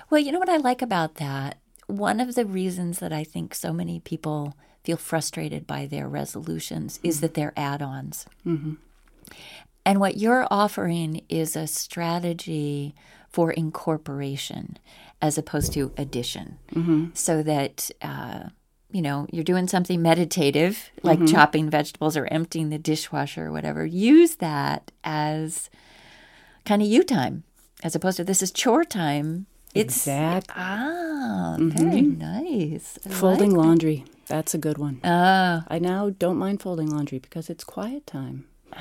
Well, 0.10 0.22
you 0.22 0.32
know 0.32 0.40
what 0.40 0.50
I 0.50 0.58
like 0.58 0.82
about 0.82 1.16
that? 1.16 1.58
One 1.88 2.20
of 2.20 2.36
the 2.36 2.46
reasons 2.46 3.00
that 3.00 3.14
I 3.14 3.24
think 3.24 3.54
so 3.54 3.74
many 3.74 4.00
people 4.00 4.56
feel 4.84 4.98
frustrated 4.98 5.68
by 5.68 5.86
their 5.86 6.08
resolutions 6.08 6.98
mm-hmm. 6.98 7.08
is 7.08 7.22
that 7.22 7.34
they're 7.34 7.54
add 7.56 7.82
ons. 7.82 8.26
Mm-hmm. 8.46 8.74
And 9.86 10.00
what 10.00 10.18
you're 10.18 10.48
offering 10.52 11.22
is 11.30 11.56
a 11.56 11.68
strategy 11.68 12.94
for 13.30 13.52
incorporation 13.52 14.78
as 15.22 15.38
opposed 15.38 15.74
to 15.74 15.92
addition. 15.98 16.58
Mm-hmm. 16.74 17.08
So 17.14 17.44
that, 17.44 17.92
uh, 18.02 18.50
you 18.92 19.02
know, 19.02 19.28
you're 19.32 19.44
doing 19.44 19.68
something 19.68 20.02
meditative, 20.02 20.90
like 21.04 21.20
mm-hmm. 21.20 21.34
chopping 21.34 21.70
vegetables 21.70 22.18
or 22.18 22.26
emptying 22.28 22.70
the 22.70 22.80
dishwasher 22.80 23.48
or 23.48 23.52
whatever. 23.52 23.86
Use 23.86 24.36
that 24.38 24.92
as 25.04 25.70
kind 26.66 26.82
of 26.82 26.88
you 26.88 27.04
time, 27.04 27.44
as 27.84 27.96
opposed 27.96 28.18
to 28.18 28.24
this 28.24 28.42
is 28.42 28.52
chore 28.52 28.84
time. 28.84 29.46
It's 29.76 29.98
exactly. 29.98 30.56
ah, 30.58 31.56
mm-hmm. 31.60 31.70
very 31.70 32.02
nice. 32.02 32.98
I 33.06 33.10
folding 33.10 33.52
like 33.52 33.66
laundry. 33.66 34.06
That's 34.26 34.56
a 34.56 34.58
good 34.58 34.80
one. 34.80 35.00
Ah, 35.04 35.66
I 35.68 35.78
now 35.78 36.10
don't 36.10 36.38
mind 36.38 36.62
folding 36.62 36.90
laundry 36.90 37.20
because 37.20 37.50
it's 37.50 37.64
quiet 37.64 38.08
time. 38.08 38.46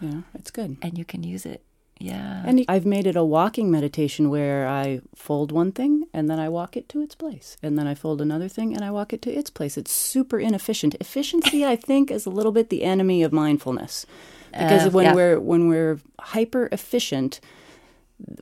Yeah, 0.00 0.20
it's 0.32 0.52
good. 0.52 0.76
And 0.80 0.96
you 0.96 1.04
can 1.04 1.24
use 1.24 1.44
it 1.44 1.64
yeah. 1.98 2.42
And 2.46 2.64
I've 2.68 2.86
made 2.86 3.06
it 3.06 3.16
a 3.16 3.24
walking 3.24 3.70
meditation 3.70 4.30
where 4.30 4.66
I 4.68 5.00
fold 5.14 5.50
one 5.50 5.72
thing 5.72 6.04
and 6.12 6.30
then 6.30 6.38
I 6.38 6.48
walk 6.48 6.76
it 6.76 6.88
to 6.90 7.00
its 7.00 7.14
place. 7.14 7.56
And 7.62 7.78
then 7.78 7.86
I 7.86 7.94
fold 7.94 8.20
another 8.20 8.48
thing 8.48 8.74
and 8.74 8.84
I 8.84 8.90
walk 8.90 9.12
it 9.12 9.22
to 9.22 9.32
its 9.32 9.50
place. 9.50 9.76
It's 9.76 9.90
super 9.92 10.38
inefficient. 10.38 10.94
Efficiency, 11.00 11.64
I 11.66 11.76
think, 11.76 12.10
is 12.10 12.26
a 12.26 12.30
little 12.30 12.52
bit 12.52 12.70
the 12.70 12.84
enemy 12.84 13.22
of 13.22 13.32
mindfulness. 13.32 14.06
Because 14.52 14.86
uh, 14.86 14.90
when 14.90 15.04
yeah. 15.06 15.14
we're 15.14 15.40
when 15.40 15.68
we're 15.68 16.00
hyper 16.20 16.68
efficient, 16.72 17.40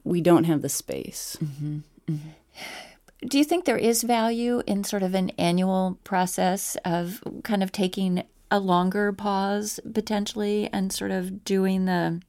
we 0.04 0.20
don't 0.20 0.44
have 0.44 0.62
the 0.62 0.68
space. 0.68 1.36
Mm-hmm. 1.42 1.78
Mm-hmm. 2.08 2.28
Do 3.26 3.38
you 3.38 3.44
think 3.44 3.64
there 3.64 3.78
is 3.78 4.02
value 4.02 4.62
in 4.66 4.84
sort 4.84 5.02
of 5.02 5.14
an 5.14 5.30
annual 5.30 5.98
process 6.04 6.76
of 6.84 7.22
kind 7.42 7.62
of 7.62 7.72
taking 7.72 8.24
a 8.50 8.60
longer 8.60 9.12
pause 9.12 9.80
potentially 9.92 10.68
and 10.72 10.92
sort 10.92 11.10
of 11.10 11.44
doing 11.44 11.86
the 11.86 12.20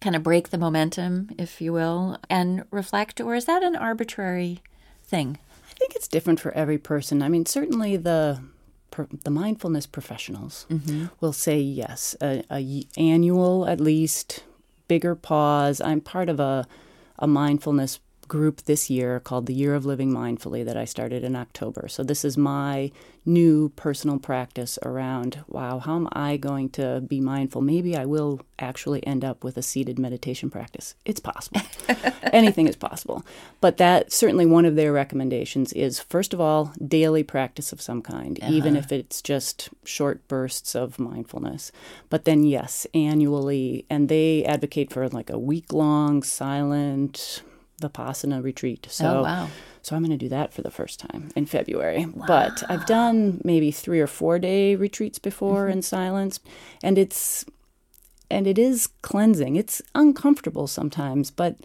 kind 0.00 0.16
of 0.16 0.22
break 0.22 0.48
the 0.48 0.58
momentum, 0.58 1.30
if 1.38 1.60
you 1.60 1.72
will, 1.72 2.18
and 2.28 2.64
reflect, 2.70 3.20
or 3.20 3.34
is 3.34 3.44
that 3.44 3.62
an 3.62 3.76
arbitrary 3.76 4.60
thing? 5.04 5.38
I 5.70 5.74
think 5.74 5.94
it's 5.94 6.08
different 6.08 6.40
for 6.40 6.52
every 6.52 6.78
person. 6.78 7.22
I 7.22 7.28
mean, 7.28 7.46
certainly 7.46 7.96
the 7.96 8.42
the 9.24 9.30
mindfulness 9.30 9.86
professionals 9.86 10.66
mm-hmm. 10.68 11.06
will 11.20 11.32
say 11.32 11.58
yes, 11.58 12.16
a, 12.20 12.42
a, 12.50 12.84
annual 12.98 13.66
at 13.66 13.80
least 13.80 14.42
bigger 14.88 15.14
pause. 15.14 15.80
I'm 15.80 16.00
part 16.00 16.28
of 16.28 16.40
a 16.40 16.66
a 17.18 17.26
mindfulness 17.26 18.00
group 18.30 18.62
this 18.62 18.88
year 18.88 19.18
called 19.18 19.46
the 19.46 19.52
Year 19.52 19.74
of 19.74 19.84
Living 19.84 20.12
Mindfully 20.12 20.64
that 20.64 20.76
I 20.76 20.84
started 20.84 21.24
in 21.24 21.34
October. 21.34 21.88
So 21.88 22.04
this 22.04 22.24
is 22.24 22.38
my 22.38 22.92
new 23.26 23.70
personal 23.70 24.18
practice 24.18 24.78
around 24.82 25.44
wow, 25.48 25.80
how 25.80 25.96
am 25.96 26.08
I 26.12 26.36
going 26.36 26.70
to 26.70 27.00
be 27.00 27.20
mindful? 27.20 27.60
Maybe 27.60 27.96
I 27.96 28.06
will 28.06 28.40
actually 28.58 29.04
end 29.04 29.24
up 29.24 29.42
with 29.42 29.56
a 29.56 29.62
seated 29.62 29.98
meditation 29.98 30.48
practice. 30.48 30.94
It's 31.04 31.18
possible. 31.20 31.60
Anything 32.32 32.68
is 32.68 32.76
possible. 32.76 33.26
But 33.60 33.78
that 33.78 34.12
certainly 34.12 34.46
one 34.46 34.64
of 34.64 34.76
their 34.76 34.92
recommendations 34.92 35.72
is 35.72 35.98
first 35.98 36.32
of 36.32 36.40
all, 36.40 36.72
daily 36.86 37.24
practice 37.24 37.72
of 37.72 37.82
some 37.82 38.00
kind, 38.00 38.38
uh-huh. 38.40 38.52
even 38.52 38.76
if 38.76 38.92
it's 38.92 39.20
just 39.20 39.70
short 39.84 40.26
bursts 40.28 40.76
of 40.76 41.00
mindfulness. 41.00 41.72
But 42.08 42.24
then 42.24 42.44
yes, 42.44 42.86
annually 42.94 43.86
and 43.90 44.08
they 44.08 44.44
advocate 44.44 44.92
for 44.92 45.08
like 45.08 45.30
a 45.30 45.38
week 45.38 45.72
long 45.72 46.22
silent 46.22 47.42
Vipassana 47.80 48.42
retreat. 48.42 48.86
So, 48.90 49.18
oh, 49.18 49.22
wow. 49.22 49.48
So 49.82 49.96
I'm 49.96 50.02
going 50.02 50.16
to 50.16 50.22
do 50.22 50.28
that 50.28 50.52
for 50.52 50.62
the 50.62 50.70
first 50.70 51.00
time 51.00 51.30
in 51.34 51.46
February. 51.46 52.04
Wow. 52.06 52.26
But 52.26 52.62
I've 52.68 52.86
done 52.86 53.40
maybe 53.44 53.70
three 53.70 54.00
or 54.00 54.06
four 54.06 54.38
day 54.38 54.76
retreats 54.76 55.18
before 55.18 55.64
mm-hmm. 55.64 55.78
in 55.78 55.82
silence, 55.82 56.40
and 56.82 56.98
it's 56.98 57.44
and 58.30 58.46
it 58.46 58.58
is 58.58 58.86
cleansing. 59.02 59.56
It's 59.56 59.82
uncomfortable 59.94 60.66
sometimes, 60.66 61.30
but 61.30 61.56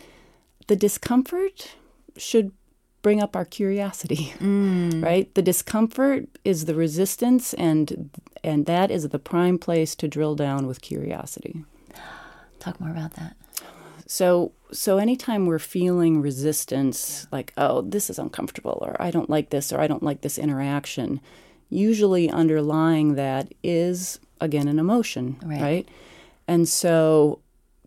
the 0.67 0.75
discomfort 0.75 1.75
should 2.17 2.51
bring 3.01 3.21
up 3.21 3.35
our 3.35 3.45
curiosity, 3.45 4.33
mm. 4.39 5.03
right? 5.03 5.33
The 5.35 5.43
discomfort 5.43 6.27
is 6.43 6.65
the 6.65 6.75
resistance, 6.75 7.53
and 7.53 8.09
and 8.43 8.65
that 8.65 8.91
is 8.91 9.07
the 9.09 9.19
prime 9.19 9.59
place 9.59 9.95
to 9.95 10.07
drill 10.07 10.35
down 10.35 10.67
with 10.67 10.81
curiosity. 10.81 11.63
Talk 12.59 12.79
more 12.79 12.89
about 12.89 13.13
that. 13.13 13.35
So 14.07 14.51
so 14.71 14.97
anytime 14.97 15.45
we're 15.45 15.59
feeling 15.59 16.21
resistance 16.21 17.27
like 17.31 17.53
oh 17.57 17.81
this 17.81 18.09
is 18.09 18.19
uncomfortable 18.19 18.79
or 18.81 18.95
I 18.99 19.11
don't 19.11 19.29
like 19.29 19.49
this 19.49 19.71
or 19.71 19.79
I 19.79 19.87
don't 19.87 20.03
like 20.03 20.21
this 20.21 20.37
interaction, 20.37 21.21
usually 21.69 22.29
underlying 22.29 23.15
that 23.15 23.53
is 23.63 24.19
again 24.41 24.67
an 24.67 24.79
emotion, 24.79 25.37
right? 25.43 25.61
right? 25.61 25.89
And 26.47 26.67
so 26.67 27.39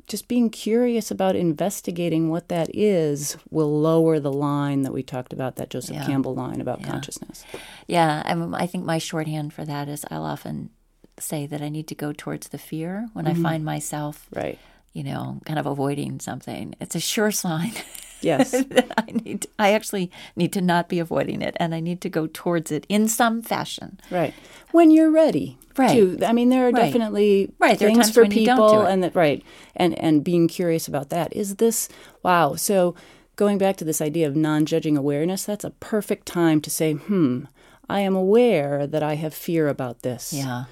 just 0.09 0.27
being 0.27 0.49
curious 0.49 1.11
about 1.11 1.37
investigating 1.37 2.31
what 2.31 2.49
that 2.49 2.75
is 2.75 3.37
will 3.51 3.79
lower 3.81 4.19
the 4.19 4.33
line 4.33 4.83
that 4.83 4.93
we 4.93 5.03
talked 5.03 5.35
about, 5.35 5.57
that 5.57 5.69
Joseph 5.69 5.97
yeah. 5.97 6.07
Campbell 6.07 6.35
line 6.35 6.63
about 6.63 6.81
yeah. 6.81 6.89
consciousness. 6.89 7.45
Yeah, 7.87 8.23
I, 8.25 8.63
I 8.63 8.67
think 8.67 8.85
my 8.87 8.97
shorthand 8.97 9.53
for 9.53 9.67
that 9.67 9.87
is 9.87 10.07
I'll 10.11 10.25
often 10.25 10.71
say 11.19 11.47
that 11.47 11.61
I 11.61 11.69
need 11.69 11.87
to 11.89 11.95
go 11.95 12.13
towards 12.13 12.49
the 12.49 12.59
fear 12.59 13.09
when 13.13 13.27
mm-hmm. 13.27 13.45
I 13.47 13.51
find 13.51 13.65
myself 13.65 14.27
right 14.35 14.59
you 14.99 15.05
know, 15.05 15.41
kind 15.45 15.61
of 15.61 15.67
avoiding 15.67 16.19
something, 16.19 16.75
it's 16.81 16.97
a 16.97 17.01
sure 17.01 17.31
sign. 17.31 17.73
Yes. 18.21 18.51
that 18.51 18.93
I 18.99 19.13
need 19.13 19.43
to, 19.43 19.49
I 19.61 19.75
actually 19.75 20.11
need 20.35 20.53
to 20.55 20.61
not 20.61 20.89
be 20.89 20.99
avoiding 20.99 21.41
it 21.41 21.57
and 21.61 21.73
I 21.73 21.79
need 21.79 22.01
to 22.01 22.09
go 22.09 22.27
towards 22.27 22.73
it 22.73 22.85
in 22.89 23.07
some 23.07 23.43
fashion. 23.43 24.01
Right. 24.11 24.35
When 24.73 24.91
you're 24.91 25.13
ready. 25.13 25.57
Right. 25.77 25.95
To, 25.95 26.27
I 26.27 26.33
mean 26.33 26.49
there 26.49 26.67
are 26.67 26.73
right. 26.73 26.87
definitely 26.87 27.53
right. 27.61 27.79
things 27.79 28.11
for 28.11 28.27
people 28.27 28.81
and 28.81 29.05
that 29.05 29.15
right. 29.15 29.45
And 29.77 29.97
and 30.01 30.25
being 30.25 30.49
curious 30.49 30.89
about 30.89 31.11
that. 31.11 31.33
Is 31.33 31.57
this 31.63 31.89
wow. 32.25 32.57
So 32.57 32.97
going 33.37 33.57
back 33.57 33.77
to 33.77 33.85
this 33.85 34.01
idea 34.01 34.27
of 34.27 34.35
non-judging 34.35 34.97
awareness, 34.97 35.45
that's 35.45 35.63
a 35.63 35.71
perfect 35.71 36.27
time 36.27 36.61
to 36.63 36.71
say, 36.71 36.95
"Hmm, 36.95 37.45
I 37.89 38.01
am 38.01 38.17
aware 38.17 38.89
that 38.89 39.05
I 39.05 39.15
have 39.15 39.33
fear 39.33 39.69
about 39.69 40.03
this." 40.03 40.33
Yeah 40.33 40.65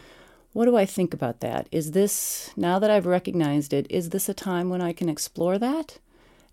what 0.56 0.64
do 0.64 0.74
I 0.74 0.86
think 0.86 1.12
about 1.12 1.40
that? 1.40 1.68
Is 1.70 1.90
this, 1.90 2.50
now 2.56 2.78
that 2.78 2.90
I've 2.90 3.04
recognized 3.04 3.74
it, 3.74 3.86
is 3.90 4.08
this 4.08 4.26
a 4.26 4.32
time 4.32 4.70
when 4.70 4.80
I 4.80 4.94
can 4.94 5.10
explore 5.10 5.58
that? 5.58 5.98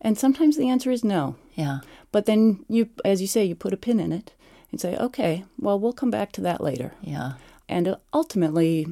And 0.02 0.18
sometimes 0.18 0.58
the 0.58 0.68
answer 0.68 0.92
is 0.92 1.06
no. 1.06 1.38
Yeah. 1.54 1.80
But 2.12 2.26
then 2.26 2.66
you, 2.68 2.90
as 3.06 3.22
you 3.22 3.28
say, 3.28 3.46
you 3.46 3.56
put 3.56 3.72
a 3.72 3.78
pin 3.78 4.02
in 4.02 4.12
it 4.12 4.34
and 4.72 4.82
say, 4.82 4.98
okay, 4.98 5.46
well, 5.58 5.80
we'll 5.80 5.94
come 5.94 6.12
back 6.12 6.34
to 6.34 6.42
that 6.42 6.60
later. 6.60 6.92
Yeah. 7.02 7.36
And 7.70 7.96
ultimately, 8.14 8.88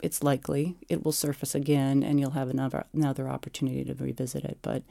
it's 0.00 0.22
likely 0.22 0.76
it 0.88 1.04
will 1.04 1.10
surface 1.10 1.56
again 1.56 2.04
and 2.04 2.20
you'll 2.20 2.30
have 2.30 2.48
another 2.48 2.84
another 2.92 3.28
opportunity 3.28 3.82
to 3.82 3.94
revisit 3.94 4.44
it. 4.44 4.58
But 4.62 4.84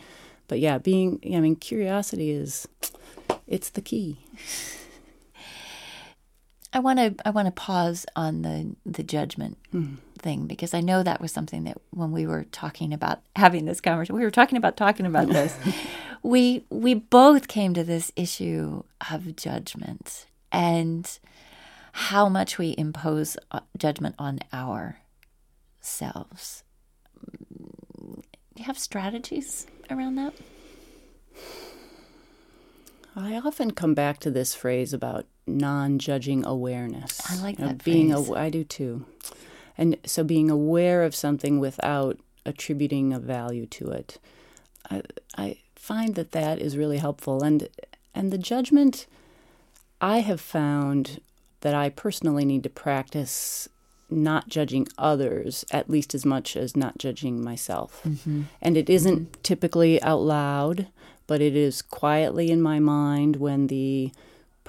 but 0.50 0.60
yeah, 0.60 0.80
being 0.80 1.22
I 1.34 1.40
mean 1.40 1.56
curiosity 1.56 2.32
is 2.32 2.68
it's 3.48 3.70
the 3.70 3.82
key. 3.82 4.20
I 6.74 6.80
want 6.80 7.00
to 7.00 7.28
I 7.28 7.32
want 7.32 7.48
to 7.48 7.52
pause 7.52 8.06
on 8.16 8.44
the 8.44 8.76
the 8.86 9.04
judgment 9.04 9.58
mm. 9.74 9.98
thing 10.18 10.48
because 10.48 10.74
I 10.74 10.80
know 10.80 11.04
that 11.04 11.20
was 11.20 11.32
something 11.32 11.66
that 11.66 11.78
when 11.90 12.12
we 12.12 12.26
were 12.26 12.46
talking 12.46 12.94
about 12.94 13.22
having 13.36 13.66
this 13.66 13.82
conversation, 13.82 14.16
we 14.16 14.24
were 14.24 14.32
talking 14.32 14.58
about 14.58 14.78
talking 14.78 15.06
about 15.06 15.28
this. 15.30 15.56
we 16.24 16.66
we 16.70 16.94
both 16.94 17.50
came 17.50 17.74
to 17.74 17.84
this 17.84 18.12
issue 18.16 18.84
of 19.12 19.36
judgment 19.36 20.28
and 20.52 21.20
how 21.94 22.30
much 22.30 22.58
we 22.58 22.74
impose 22.78 23.36
uh, 23.52 23.60
judgment 23.78 24.16
on 24.18 24.40
ourselves. 24.54 26.64
Do 28.56 28.56
you 28.56 28.66
have 28.66 28.80
strategies 28.80 29.68
around 29.90 30.16
that? 30.16 30.34
I 33.16 33.36
often 33.36 33.72
come 33.72 33.94
back 33.94 34.20
to 34.20 34.32
this 34.32 34.56
phrase 34.56 34.94
about 34.94 35.26
non-judging 35.48 36.46
awareness. 36.46 37.22
I 37.30 37.42
like 37.42 37.58
that. 37.58 37.64
You 37.64 37.70
know, 37.70 37.78
being. 37.84 38.14
A, 38.14 38.34
I 38.34 38.50
do 38.50 38.64
too. 38.64 39.06
And 39.78 39.98
so 40.06 40.24
being 40.24 40.50
aware 40.50 41.04
of 41.04 41.16
something 41.16 41.60
without 41.60 42.20
attributing 42.46 43.14
a 43.14 43.20
value 43.20 43.66
to 43.68 43.92
it. 43.92 44.20
I, 44.90 45.02
I 45.38 45.58
find 45.76 46.16
that 46.16 46.32
that 46.32 46.60
is 46.60 46.78
really 46.78 46.98
helpful 46.98 47.44
and 47.44 47.68
and 48.14 48.32
the 48.32 48.38
judgment 48.38 49.08
I 50.00 50.20
have 50.20 50.42
found 50.42 51.22
that 51.62 51.74
I 51.74 51.90
personally 51.90 52.44
need 52.46 52.64
to 52.64 52.70
practice 52.70 53.70
not 54.10 54.50
judging 54.50 54.88
others 54.98 55.64
at 55.72 55.90
least 55.90 56.14
as 56.14 56.26
much 56.26 56.58
as 56.58 56.76
not 56.76 56.98
judging 56.98 57.42
myself. 57.42 58.02
Mm-hmm. 58.06 58.44
And 58.62 58.76
it 58.76 58.90
isn't 58.90 59.20
mm-hmm. 59.20 59.42
typically 59.42 60.02
out 60.02 60.22
loud, 60.22 60.88
but 61.28 61.40
it 61.40 61.56
is 61.56 61.82
quietly 61.82 62.52
in 62.52 62.62
my 62.62 62.80
mind 62.80 63.38
when 63.38 63.68
the 63.68 64.12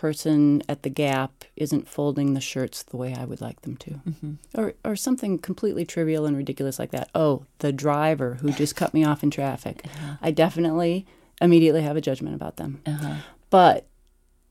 person 0.02 0.60
at 0.68 0.82
the 0.82 0.90
gap 0.90 1.44
isn't 1.54 1.88
folding 1.88 2.34
the 2.34 2.40
shirts 2.40 2.82
the 2.82 2.96
way 2.96 3.14
I 3.14 3.24
would 3.24 3.40
like 3.40 3.62
them 3.62 3.76
to. 3.76 3.90
Mm-hmm. 3.90 4.32
Or 4.60 4.74
or 4.84 4.96
something 4.96 5.38
completely 5.38 5.84
trivial 5.84 6.26
and 6.26 6.36
ridiculous 6.36 6.80
like 6.80 6.90
that. 6.90 7.08
Oh, 7.14 7.46
the 7.60 7.72
driver 7.72 8.34
who 8.40 8.50
just 8.50 8.74
cut 8.74 8.92
me 8.92 9.04
off 9.04 9.22
in 9.22 9.30
traffic. 9.30 9.84
Uh-huh. 9.92 10.16
I 10.22 10.30
definitely 10.30 11.06
immediately 11.40 11.82
have 11.82 11.96
a 11.96 12.00
judgment 12.00 12.34
about 12.34 12.56
them. 12.56 12.80
Uh-huh. 12.86 13.16
But 13.50 13.86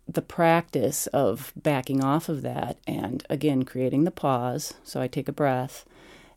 the 0.08 0.22
practice 0.22 1.08
of 1.08 1.52
backing 1.56 2.04
off 2.04 2.30
of 2.30 2.42
that 2.44 2.78
and 2.86 3.26
again 3.30 3.64
creating 3.64 4.04
the 4.04 4.12
pause, 4.12 4.76
so 4.84 5.02
I 5.02 5.08
take 5.08 5.28
a 5.28 5.34
breath 5.34 5.84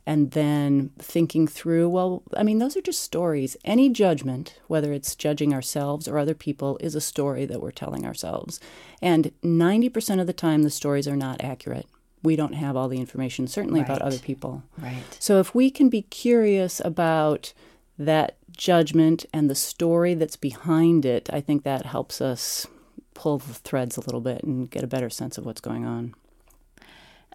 and 0.06 0.32
then 0.32 0.90
thinking 0.98 1.46
through, 1.46 1.88
well, 1.88 2.22
I 2.36 2.42
mean, 2.42 2.58
those 2.58 2.76
are 2.76 2.82
just 2.82 3.02
stories. 3.02 3.56
Any 3.64 3.88
judgment, 3.88 4.58
whether 4.66 4.92
it's 4.92 5.14
judging 5.14 5.54
ourselves 5.54 6.06
or 6.06 6.18
other 6.18 6.34
people, 6.34 6.76
is 6.80 6.94
a 6.94 7.00
story 7.00 7.46
that 7.46 7.60
we're 7.60 7.70
telling 7.70 8.04
ourselves. 8.04 8.60
And 9.00 9.32
90% 9.42 10.20
of 10.20 10.26
the 10.26 10.34
time, 10.34 10.62
the 10.62 10.70
stories 10.70 11.08
are 11.08 11.16
not 11.16 11.42
accurate. 11.42 11.86
We 12.22 12.36
don't 12.36 12.54
have 12.54 12.76
all 12.76 12.88
the 12.88 13.00
information, 13.00 13.46
certainly 13.46 13.80
right. 13.80 13.88
about 13.88 14.02
other 14.02 14.18
people. 14.18 14.62
Right. 14.78 15.02
So 15.18 15.40
if 15.40 15.54
we 15.54 15.70
can 15.70 15.88
be 15.88 16.02
curious 16.02 16.80
about 16.84 17.54
that 17.98 18.36
judgment 18.50 19.24
and 19.32 19.48
the 19.48 19.54
story 19.54 20.14
that's 20.14 20.36
behind 20.36 21.06
it, 21.06 21.30
I 21.32 21.40
think 21.40 21.64
that 21.64 21.86
helps 21.86 22.20
us 22.20 22.66
pull 23.14 23.38
the 23.38 23.54
threads 23.54 23.96
a 23.96 24.00
little 24.00 24.20
bit 24.20 24.42
and 24.42 24.70
get 24.70 24.82
a 24.82 24.88
better 24.88 25.08
sense 25.08 25.38
of 25.38 25.46
what's 25.46 25.60
going 25.60 25.86
on. 25.86 26.14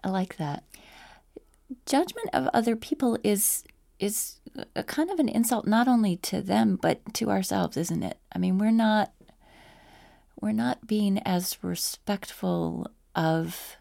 I 0.04 0.10
like 0.10 0.36
that 0.36 0.62
judgment 1.86 2.28
of 2.32 2.48
other 2.52 2.76
people 2.76 3.18
is 3.22 3.64
is 3.98 4.36
a 4.74 4.82
kind 4.82 5.10
of 5.10 5.18
an 5.18 5.28
insult 5.28 5.66
not 5.66 5.86
only 5.86 6.16
to 6.16 6.40
them 6.40 6.78
but 6.80 7.14
to 7.14 7.30
ourselves, 7.30 7.76
isn't 7.76 8.02
it? 8.02 8.18
I 8.32 8.38
mean, 8.38 8.58
we're 8.58 8.70
not 8.70 9.12
we're 10.40 10.52
not 10.52 10.86
being 10.86 11.18
as 11.18 11.58
respectful 11.62 12.90
of 13.14 13.76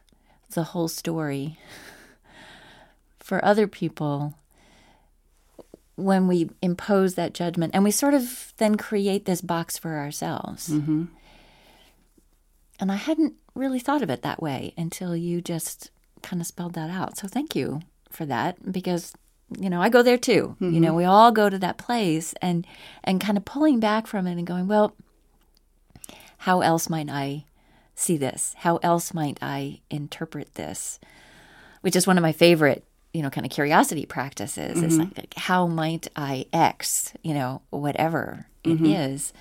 the 0.53 0.63
whole 0.63 0.87
story 0.87 1.57
for 3.19 3.43
other 3.43 3.67
people 3.67 4.35
when 5.95 6.27
we 6.27 6.49
impose 6.61 7.15
that 7.15 7.33
judgment 7.33 7.73
and 7.73 7.83
we 7.83 7.91
sort 7.91 8.13
of 8.13 8.53
then 8.57 8.75
create 8.75 9.25
this 9.25 9.41
box 9.41 9.77
for 9.77 9.97
ourselves. 9.97 10.69
Mm-hmm. 10.69 11.05
And 12.79 12.91
I 12.91 12.95
hadn't 12.95 13.33
really 13.55 13.79
thought 13.79 14.01
of 14.01 14.09
it 14.09 14.21
that 14.21 14.41
way 14.41 14.73
until 14.77 15.15
you 15.15 15.41
just 15.41 15.91
kind 16.21 16.41
of 16.41 16.47
spelled 16.47 16.73
that 16.73 16.89
out. 16.89 17.17
So 17.17 17.27
thank 17.27 17.55
you 17.55 17.81
for 18.09 18.25
that 18.25 18.71
because 18.71 19.13
you 19.59 19.69
know, 19.69 19.81
I 19.81 19.89
go 19.89 20.03
there 20.03 20.17
too. 20.17 20.55
Mm-hmm. 20.61 20.73
You 20.75 20.79
know, 20.79 20.93
we 20.93 21.05
all 21.05 21.31
go 21.31 21.49
to 21.49 21.57
that 21.57 21.77
place 21.77 22.35
and 22.41 22.67
and 23.03 23.19
kind 23.19 23.37
of 23.37 23.45
pulling 23.45 23.79
back 23.79 24.05
from 24.05 24.27
it 24.27 24.33
and 24.33 24.45
going, 24.45 24.67
well, 24.67 24.95
how 26.39 26.61
else 26.61 26.89
might 26.89 27.09
I 27.09 27.45
see 27.95 28.15
this? 28.15 28.53
How 28.59 28.77
else 28.77 29.13
might 29.13 29.39
I 29.41 29.81
interpret 29.89 30.55
this? 30.55 30.99
Which 31.81 31.95
is 31.95 32.05
one 32.05 32.17
of 32.17 32.21
my 32.21 32.31
favorite 32.31 32.83
you 33.13 33.23
know, 33.23 33.29
kind 33.29 33.45
of 33.45 33.51
curiosity 33.51 34.05
practices. 34.05 34.77
Mm-hmm. 34.77 34.85
It's 34.85 34.97
like, 34.97 35.17
like, 35.17 35.33
how 35.35 35.65
might 35.65 36.07
I 36.15 36.45
X, 36.53 37.13
you 37.23 37.33
know, 37.33 37.61
whatever 37.71 38.45
it 38.63 38.75
mm-hmm. 38.75 38.85
is. 38.85 39.33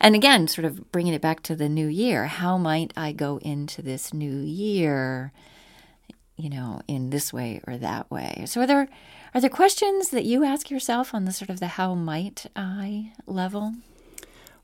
And 0.00 0.14
again, 0.14 0.48
sort 0.48 0.64
of 0.64 0.90
bringing 0.90 1.14
it 1.14 1.22
back 1.22 1.42
to 1.44 1.54
the 1.54 1.68
new 1.68 1.86
year. 1.86 2.26
How 2.26 2.58
might 2.58 2.92
I 2.96 3.12
go 3.12 3.38
into 3.38 3.80
this 3.80 4.12
new 4.12 4.40
year, 4.40 5.32
you 6.36 6.50
know, 6.50 6.80
in 6.86 7.10
this 7.10 7.32
way 7.32 7.60
or 7.66 7.76
that 7.78 8.10
way? 8.10 8.44
So 8.46 8.62
are 8.62 8.66
there 8.66 8.88
are 9.34 9.40
there 9.40 9.50
questions 9.50 10.10
that 10.10 10.24
you 10.24 10.44
ask 10.44 10.70
yourself 10.70 11.14
on 11.14 11.24
the 11.24 11.32
sort 11.32 11.50
of 11.50 11.60
the 11.60 11.68
how 11.68 11.94
might 11.94 12.46
I 12.54 13.12
level? 13.26 13.74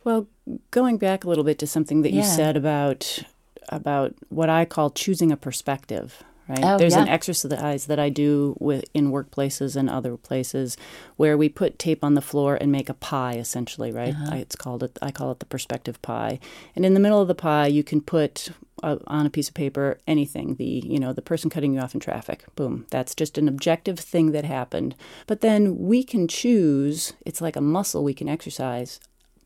Well, 0.04 0.26
going 0.70 0.98
back 0.98 1.24
a 1.24 1.28
little 1.28 1.44
bit 1.44 1.58
to 1.60 1.66
something 1.66 2.02
that 2.02 2.12
yeah. 2.12 2.22
you 2.22 2.26
said 2.26 2.56
about 2.56 3.20
about 3.68 4.14
what 4.28 4.50
I 4.50 4.64
call 4.64 4.90
choosing 4.90 5.30
a 5.32 5.36
perspective 5.36 6.22
right? 6.52 6.64
Oh, 6.64 6.78
There's 6.78 6.94
yeah. 6.94 7.02
an 7.02 7.08
exercise 7.08 7.86
that 7.86 7.98
I 7.98 8.08
do 8.08 8.56
with 8.60 8.84
in 8.94 9.10
workplaces 9.10 9.76
and 9.76 9.88
other 9.88 10.16
places 10.16 10.76
where 11.16 11.36
we 11.36 11.48
put 11.48 11.78
tape 11.78 12.04
on 12.04 12.14
the 12.14 12.20
floor 12.20 12.56
and 12.60 12.70
make 12.70 12.88
a 12.88 12.94
pie 12.94 13.34
essentially, 13.34 13.90
right? 13.90 14.14
Uh-huh. 14.14 14.34
I, 14.34 14.36
it's 14.38 14.56
called 14.56 14.82
it 14.82 14.98
I 15.00 15.10
call 15.10 15.30
it 15.32 15.38
the 15.38 15.46
perspective 15.46 16.00
pie. 16.02 16.38
And 16.76 16.84
in 16.84 16.94
the 16.94 17.00
middle 17.00 17.20
of 17.20 17.28
the 17.28 17.34
pie, 17.34 17.66
you 17.66 17.82
can 17.82 18.00
put 18.00 18.50
uh, 18.82 18.96
on 19.06 19.26
a 19.26 19.30
piece 19.30 19.48
of 19.48 19.54
paper 19.54 19.98
anything, 20.06 20.56
the, 20.56 20.82
you 20.84 20.98
know, 20.98 21.12
the 21.12 21.22
person 21.22 21.50
cutting 21.50 21.74
you 21.74 21.80
off 21.80 21.94
in 21.94 22.00
traffic. 22.00 22.44
Boom. 22.56 22.86
That's 22.90 23.14
just 23.14 23.38
an 23.38 23.48
objective 23.48 23.98
thing 23.98 24.32
that 24.32 24.44
happened. 24.44 24.94
But 25.26 25.40
then 25.40 25.78
we 25.78 26.02
can 26.02 26.26
choose, 26.28 27.12
it's 27.24 27.40
like 27.40 27.56
a 27.56 27.60
muscle 27.60 28.04
we 28.04 28.14
can 28.14 28.28
exercise 28.28 29.00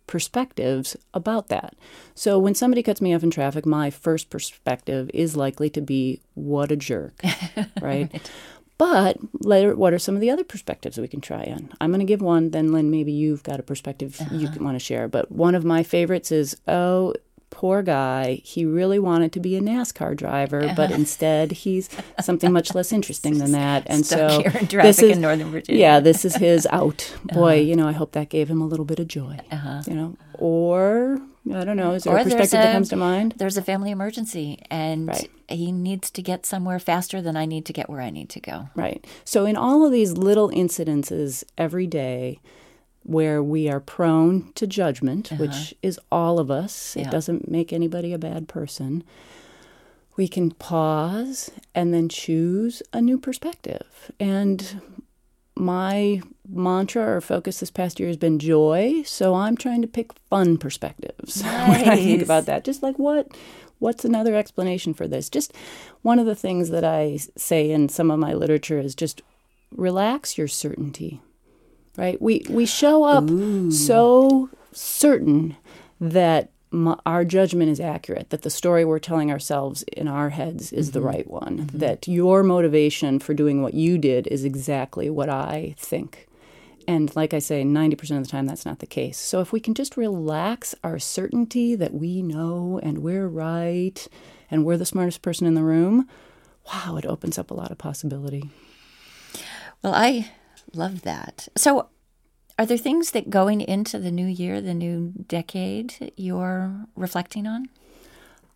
perspectives 0.06 0.96
about 1.14 1.48
that. 1.48 1.74
So 2.14 2.38
when 2.38 2.54
somebody 2.54 2.82
cuts 2.82 3.00
me 3.00 3.14
off 3.14 3.22
in 3.22 3.30
traffic, 3.30 3.66
my 3.66 3.90
first 3.90 4.30
perspective 4.30 5.10
is 5.12 5.36
likely 5.36 5.70
to 5.70 5.80
be, 5.80 6.20
what 6.34 6.72
a 6.72 6.76
jerk, 6.76 7.14
right? 7.24 7.68
right. 7.82 8.30
But 8.78 9.16
later, 9.40 9.74
what 9.74 9.94
are 9.94 9.98
some 9.98 10.14
of 10.14 10.20
the 10.20 10.30
other 10.30 10.44
perspectives 10.44 10.98
we 10.98 11.08
can 11.08 11.22
try 11.22 11.44
on? 11.44 11.70
I'm 11.80 11.90
going 11.90 12.00
to 12.00 12.06
give 12.06 12.20
one, 12.20 12.50
then 12.50 12.72
Lynn, 12.72 12.90
maybe 12.90 13.10
you've 13.10 13.42
got 13.42 13.58
a 13.58 13.62
perspective 13.62 14.20
uh-huh. 14.20 14.34
you 14.34 14.50
want 14.60 14.74
to 14.74 14.84
share. 14.84 15.08
But 15.08 15.32
one 15.32 15.54
of 15.54 15.64
my 15.64 15.82
favorites 15.82 16.30
is, 16.30 16.56
oh, 16.68 17.14
poor 17.50 17.82
guy, 17.82 18.40
he 18.44 18.64
really 18.64 18.98
wanted 18.98 19.32
to 19.32 19.40
be 19.40 19.56
a 19.56 19.60
NASCAR 19.60 20.16
driver, 20.16 20.72
but 20.76 20.90
instead 20.90 21.52
he's 21.52 21.88
something 22.20 22.52
much 22.52 22.74
less 22.74 22.92
interesting 22.92 23.38
than 23.38 23.52
that. 23.52 23.84
And 23.86 24.04
so 24.04 24.42
this 24.68 24.98
is, 24.98 25.12
in 25.12 25.20
Northern 25.20 25.50
Virginia. 25.50 25.80
yeah, 25.80 26.00
this 26.00 26.24
is 26.24 26.36
his 26.36 26.66
out. 26.70 27.16
Boy, 27.24 27.60
uh-huh. 27.60 27.62
you 27.62 27.76
know, 27.76 27.88
I 27.88 27.92
hope 27.92 28.12
that 28.12 28.28
gave 28.28 28.50
him 28.50 28.60
a 28.60 28.66
little 28.66 28.84
bit 28.84 28.98
of 28.98 29.08
joy. 29.08 29.38
Uh-huh. 29.50 29.82
You 29.86 29.94
know, 29.94 30.16
or 30.34 31.20
I 31.52 31.64
don't 31.64 31.76
know. 31.76 31.92
Is 31.92 32.04
there 32.04 32.14
or 32.14 32.18
a 32.18 32.24
perspective 32.24 32.60
a, 32.60 32.62
that 32.62 32.72
comes 32.72 32.88
to 32.90 32.96
mind? 32.96 33.34
There's 33.36 33.56
a 33.56 33.62
family 33.62 33.90
emergency, 33.90 34.62
and 34.70 35.08
right. 35.08 35.30
he 35.48 35.72
needs 35.72 36.10
to 36.10 36.22
get 36.22 36.44
somewhere 36.44 36.78
faster 36.78 37.22
than 37.22 37.36
I 37.36 37.46
need 37.46 37.64
to 37.66 37.72
get 37.72 37.88
where 37.88 38.00
I 38.00 38.10
need 38.10 38.28
to 38.30 38.40
go. 38.40 38.68
Right. 38.74 39.04
So 39.24 39.46
in 39.46 39.56
all 39.56 39.86
of 39.86 39.92
these 39.92 40.12
little 40.12 40.50
incidences 40.50 41.44
every 41.56 41.86
day 41.86 42.40
where 43.06 43.40
we 43.40 43.68
are 43.68 43.78
prone 43.78 44.52
to 44.54 44.66
judgment, 44.66 45.32
uh-huh. 45.32 45.44
which 45.44 45.74
is 45.82 45.98
all 46.10 46.38
of 46.38 46.50
us. 46.50 46.96
Yeah. 46.96 47.06
It 47.06 47.10
doesn't 47.10 47.48
make 47.48 47.72
anybody 47.72 48.12
a 48.12 48.18
bad 48.18 48.48
person. 48.48 49.04
We 50.16 50.26
can 50.28 50.50
pause 50.50 51.50
and 51.74 51.94
then 51.94 52.08
choose 52.08 52.82
a 52.92 53.00
new 53.00 53.18
perspective. 53.18 54.10
And 54.18 54.80
my 55.54 56.20
mantra 56.48 57.16
or 57.16 57.20
focus 57.20 57.60
this 57.60 57.70
past 57.70 58.00
year 58.00 58.08
has 58.08 58.16
been 58.16 58.38
joy. 58.38 59.02
So 59.06 59.34
I'm 59.34 59.56
trying 59.56 59.82
to 59.82 59.88
pick 59.88 60.12
fun 60.28 60.58
perspectives 60.58 61.42
nice. 61.42 61.68
when 61.78 61.88
I 61.88 61.96
think 61.96 62.22
about 62.22 62.46
that. 62.46 62.64
Just 62.64 62.82
like 62.82 62.98
what 62.98 63.28
what's 63.78 64.04
another 64.04 64.34
explanation 64.34 64.94
for 64.94 65.06
this? 65.06 65.30
Just 65.30 65.52
one 66.02 66.18
of 66.18 66.26
the 66.26 66.34
things 66.34 66.70
that 66.70 66.84
I 66.84 67.18
say 67.36 67.70
in 67.70 67.88
some 67.88 68.10
of 68.10 68.18
my 68.18 68.32
literature 68.32 68.80
is 68.80 68.94
just 68.94 69.22
relax 69.70 70.38
your 70.38 70.48
certainty 70.48 71.20
right? 71.96 72.20
We 72.20 72.44
we 72.48 72.66
show 72.66 73.04
up 73.04 73.30
Ooh. 73.30 73.70
so 73.70 74.50
certain 74.72 75.56
that 76.00 76.50
my, 76.70 76.98
our 77.06 77.24
judgment 77.24 77.70
is 77.70 77.80
accurate, 77.80 78.30
that 78.30 78.42
the 78.42 78.50
story 78.50 78.84
we're 78.84 78.98
telling 78.98 79.30
ourselves 79.30 79.82
in 79.84 80.08
our 80.08 80.30
heads 80.30 80.72
is 80.72 80.88
mm-hmm. 80.88 80.94
the 80.94 81.00
right 81.00 81.30
one, 81.30 81.58
mm-hmm. 81.58 81.78
that 81.78 82.06
your 82.06 82.42
motivation 82.42 83.18
for 83.18 83.34
doing 83.34 83.62
what 83.62 83.74
you 83.74 83.98
did 83.98 84.26
is 84.26 84.44
exactly 84.44 85.08
what 85.08 85.28
I 85.28 85.74
think. 85.78 86.26
And 86.88 87.14
like 87.16 87.34
I 87.34 87.40
say, 87.40 87.64
90% 87.64 88.18
of 88.18 88.24
the 88.24 88.30
time 88.30 88.46
that's 88.46 88.66
not 88.66 88.78
the 88.78 88.86
case. 88.86 89.18
So 89.18 89.40
if 89.40 89.52
we 89.52 89.58
can 89.58 89.74
just 89.74 89.96
relax 89.96 90.74
our 90.84 90.98
certainty 90.98 91.74
that 91.74 91.94
we 91.94 92.22
know 92.22 92.78
and 92.82 92.98
we're 92.98 93.26
right 93.26 94.06
and 94.50 94.64
we're 94.64 94.76
the 94.76 94.86
smartest 94.86 95.22
person 95.22 95.48
in 95.48 95.54
the 95.54 95.64
room, 95.64 96.08
wow, 96.72 96.96
it 96.96 97.06
opens 97.06 97.38
up 97.38 97.50
a 97.50 97.54
lot 97.54 97.72
of 97.72 97.78
possibility. 97.78 98.50
Well, 99.82 99.94
I 99.94 100.30
Love 100.74 101.02
that. 101.02 101.48
So, 101.56 101.88
are 102.58 102.66
there 102.66 102.78
things 102.78 103.10
that 103.10 103.30
going 103.30 103.60
into 103.60 103.98
the 103.98 104.10
new 104.10 104.26
year, 104.26 104.60
the 104.60 104.74
new 104.74 105.12
decade, 105.26 106.12
you're 106.16 106.86
reflecting 106.96 107.46
on? 107.46 107.68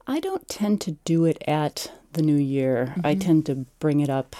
I 0.07 0.20
don't 0.20 0.49
tend 0.49 0.81
to 0.83 0.92
do 1.05 1.25
it 1.25 1.42
at 1.46 1.92
the 2.12 2.23
new 2.23 2.37
year. 2.37 2.87
Mm-hmm. 2.90 3.07
I 3.07 3.14
tend 3.14 3.46
to 3.46 3.66
bring 3.79 4.01
it 4.01 4.11
up 4.11 4.35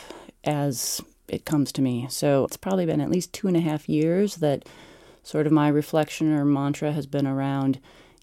as 0.45 1.01
it 1.29 1.45
comes 1.45 1.73
to 1.73 1.83
me. 1.83 2.07
So 2.11 2.45
it's 2.45 2.57
probably 2.57 2.87
been 2.87 3.01
at 3.01 3.11
least 3.11 3.33
two 3.33 3.49
and 3.49 3.57
a 3.57 3.61
half 3.61 3.89
years 3.89 4.37
that 4.37 4.67
sort 5.23 5.47
of 5.47 5.53
my 5.53 5.69
reflection 5.69 6.33
or 6.33 6.45
mantra 6.45 6.93
has 6.93 7.07
been 7.07 7.27
around 7.27 7.79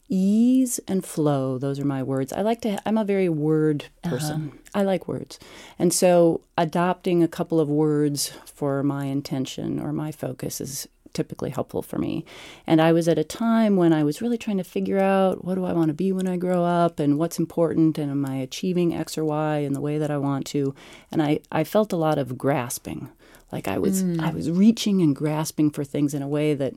ease 0.10 0.80
and 0.88 1.06
flow 1.06 1.58
those 1.58 1.80
are 1.80 1.86
my 1.86 2.02
words 2.02 2.32
i 2.34 2.42
like 2.42 2.62
to 2.62 2.78
i'm 2.88 2.98
a 2.98 3.04
very 3.04 3.28
word 3.28 3.86
uh-huh. 4.04 4.16
person 4.16 4.52
uh-huh. 4.54 4.80
i 4.80 4.82
like 4.84 5.08
words 5.08 5.38
and 5.78 5.94
so 5.94 6.42
adopting 6.58 7.22
a 7.22 7.28
couple 7.28 7.60
of 7.60 7.70
words 7.70 8.32
for 8.46 8.84
my 8.84 9.06
intention 9.06 9.80
or 9.80 9.92
my 9.92 10.12
focus 10.12 10.62
is 10.62 10.88
typically 11.14 11.50
helpful 11.50 11.82
for 11.82 11.98
me 11.98 12.24
and 12.66 12.82
i 12.82 12.94
was 12.94 13.08
at 13.08 13.18
a 13.18 13.24
time 13.24 13.76
when 13.76 13.92
i 13.92 14.04
was 14.04 14.22
really 14.22 14.38
trying 14.38 14.58
to 14.58 14.64
figure 14.64 15.00
out 15.00 15.44
what 15.44 15.56
do 15.56 15.66
i 15.66 15.74
want 15.74 15.88
to 15.88 15.94
be 15.94 16.12
when 16.12 16.28
i 16.28 16.38
grow 16.38 16.64
up 16.64 17.00
and 17.00 17.18
what's 17.18 17.40
important 17.40 17.98
and 17.98 18.12
am 18.12 18.26
i 18.26 18.36
achieving 18.36 18.94
x 18.94 19.18
or 19.18 19.26
y 19.26 19.58
in 19.58 19.74
the 19.74 19.82
way 19.82 19.98
that 19.98 20.12
i 20.12 20.18
want 20.18 20.46
to 20.46 20.76
and 21.12 21.22
i, 21.22 21.40
I 21.52 21.64
felt 21.64 21.92
a 21.92 21.98
lot 21.98 22.18
of 22.18 22.38
grasping 22.38 23.10
like 23.52 23.68
i 23.68 23.78
was 23.78 24.04
mm. 24.04 24.22
i 24.22 24.32
was 24.32 24.52
reaching 24.52 25.02
and 25.02 25.16
grasping 25.16 25.72
for 25.72 25.84
things 25.84 26.14
in 26.14 26.22
a 26.22 26.28
way 26.28 26.54
that 26.54 26.76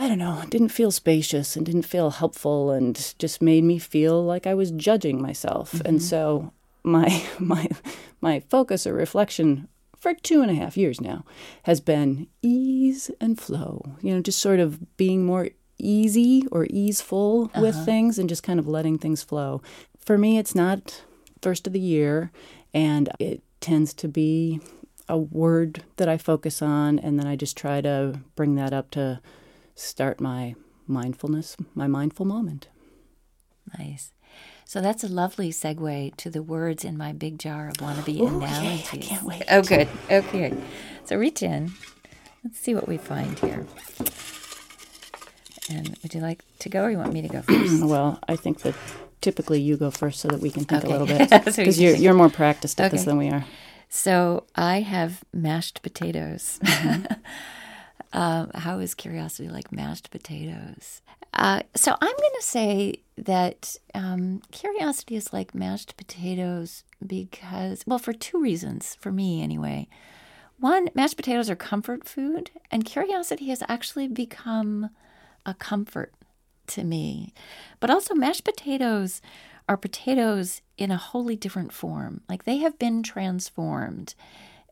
I 0.00 0.06
don't 0.06 0.18
know, 0.18 0.44
didn't 0.48 0.68
feel 0.68 0.92
spacious 0.92 1.56
and 1.56 1.66
didn't 1.66 1.82
feel 1.82 2.10
helpful 2.10 2.70
and 2.70 3.14
just 3.18 3.42
made 3.42 3.64
me 3.64 3.78
feel 3.78 4.24
like 4.24 4.46
I 4.46 4.54
was 4.54 4.70
judging 4.70 5.20
myself. 5.20 5.72
Mm-hmm. 5.72 5.86
And 5.88 6.02
so 6.02 6.52
my 6.84 7.24
my 7.38 7.68
my 8.20 8.40
focus 8.40 8.86
or 8.86 8.94
reflection 8.94 9.68
for 9.96 10.14
two 10.14 10.40
and 10.42 10.50
a 10.50 10.54
half 10.54 10.76
years 10.76 11.00
now 11.00 11.24
has 11.64 11.80
been 11.80 12.28
ease 12.42 13.10
and 13.20 13.40
flow. 13.40 13.96
You 14.00 14.14
know, 14.14 14.20
just 14.20 14.38
sort 14.38 14.60
of 14.60 14.96
being 14.96 15.24
more 15.24 15.50
easy 15.78 16.44
or 16.52 16.66
easeful 16.70 17.50
uh-huh. 17.54 17.60
with 17.60 17.84
things 17.84 18.18
and 18.18 18.28
just 18.28 18.42
kind 18.42 18.60
of 18.60 18.68
letting 18.68 18.98
things 18.98 19.22
flow. 19.22 19.62
For 19.98 20.16
me, 20.16 20.38
it's 20.38 20.54
not 20.54 21.02
first 21.42 21.66
of 21.66 21.72
the 21.72 21.80
year, 21.80 22.30
and 22.72 23.08
it 23.18 23.42
tends 23.60 23.92
to 23.94 24.08
be 24.08 24.60
a 25.08 25.18
word 25.18 25.84
that 25.96 26.08
I 26.08 26.18
focus 26.18 26.62
on, 26.62 26.98
and 26.98 27.18
then 27.18 27.26
I 27.26 27.36
just 27.36 27.56
try 27.56 27.80
to 27.80 28.20
bring 28.36 28.54
that 28.56 28.72
up 28.72 28.90
to 28.92 29.20
start 29.78 30.20
my 30.20 30.54
mindfulness, 30.86 31.56
my 31.74 31.86
mindful 31.86 32.26
moment. 32.26 32.68
Nice. 33.78 34.12
So 34.64 34.80
that's 34.80 35.02
a 35.04 35.08
lovely 35.08 35.50
segue 35.50 36.16
to 36.16 36.30
the 36.30 36.42
words 36.42 36.84
in 36.84 36.96
my 36.98 37.12
big 37.12 37.38
jar 37.38 37.68
of 37.68 37.74
wannabe 37.74 38.20
Ooh, 38.20 38.26
analogies. 38.26 38.92
Yay, 38.92 38.98
I 38.98 39.02
can't 39.02 39.22
wait. 39.22 39.42
Oh, 39.50 39.62
good. 39.62 39.88
Okay. 40.10 40.54
So 41.04 41.16
reach 41.16 41.42
in. 41.42 41.72
Let's 42.44 42.58
see 42.58 42.74
what 42.74 42.86
we 42.86 42.98
find 42.98 43.38
here. 43.38 43.66
And 45.70 45.96
would 46.02 46.14
you 46.14 46.20
like 46.20 46.44
to 46.60 46.68
go 46.68 46.82
or 46.84 46.90
you 46.90 46.98
want 46.98 47.12
me 47.12 47.22
to 47.22 47.28
go 47.28 47.42
first? 47.48 47.84
well, 47.84 48.18
I 48.28 48.36
think 48.36 48.60
that 48.60 48.74
typically 49.20 49.60
you 49.60 49.76
go 49.76 49.90
first 49.90 50.20
so 50.20 50.28
that 50.28 50.40
we 50.40 50.50
can 50.50 50.64
think 50.64 50.84
okay. 50.84 50.94
a 50.94 50.98
little 50.98 51.06
bit. 51.28 51.30
Because 51.30 51.80
you're, 51.80 51.94
you're 51.94 52.14
more 52.14 52.30
practiced 52.30 52.80
at 52.80 52.86
okay. 52.88 52.96
this 52.96 53.06
than 53.06 53.16
we 53.16 53.28
are. 53.28 53.44
So 53.88 54.44
I 54.54 54.80
have 54.80 55.24
mashed 55.32 55.82
potatoes. 55.82 56.58
Mm-hmm. 56.62 57.14
Um, 58.12 58.50
how 58.54 58.78
is 58.78 58.94
curiosity 58.94 59.48
like 59.48 59.72
mashed 59.72 60.10
potatoes? 60.10 61.02
Uh, 61.34 61.60
so 61.74 61.92
I'm 61.92 62.16
going 62.16 62.32
to 62.36 62.42
say 62.42 63.02
that 63.16 63.76
um, 63.94 64.42
curiosity 64.50 65.16
is 65.16 65.32
like 65.32 65.54
mashed 65.54 65.96
potatoes 65.96 66.84
because, 67.06 67.84
well, 67.86 67.98
for 67.98 68.12
two 68.12 68.40
reasons, 68.40 68.96
for 69.00 69.12
me 69.12 69.42
anyway. 69.42 69.88
One, 70.58 70.88
mashed 70.94 71.16
potatoes 71.16 71.48
are 71.48 71.56
comfort 71.56 72.08
food, 72.08 72.50
and 72.70 72.84
curiosity 72.84 73.48
has 73.50 73.62
actually 73.68 74.08
become 74.08 74.90
a 75.46 75.54
comfort 75.54 76.12
to 76.68 76.82
me. 76.82 77.32
But 77.78 77.90
also, 77.90 78.14
mashed 78.14 78.44
potatoes 78.44 79.22
are 79.68 79.76
potatoes 79.76 80.62
in 80.76 80.90
a 80.90 80.96
wholly 80.96 81.36
different 81.36 81.72
form. 81.72 82.22
Like 82.28 82.44
they 82.44 82.56
have 82.58 82.78
been 82.78 83.02
transformed. 83.02 84.14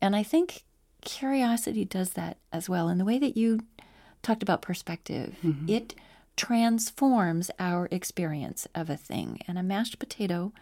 And 0.00 0.16
I 0.16 0.22
think 0.22 0.64
curiosity 1.02 1.84
does 1.84 2.10
that 2.10 2.36
as 2.52 2.68
well. 2.68 2.88
And 2.88 2.98
the 3.00 3.04
way 3.04 3.18
that 3.18 3.36
you 3.36 3.60
talked 4.22 4.42
about 4.42 4.62
perspective, 4.62 5.36
mm-hmm. 5.44 5.68
it 5.68 5.94
transforms 6.36 7.50
our 7.58 7.88
experience 7.90 8.66
of 8.74 8.90
a 8.90 8.96
thing. 8.96 9.40
And 9.48 9.58
a 9.58 9.62
mashed 9.62 9.98
potato 9.98 10.52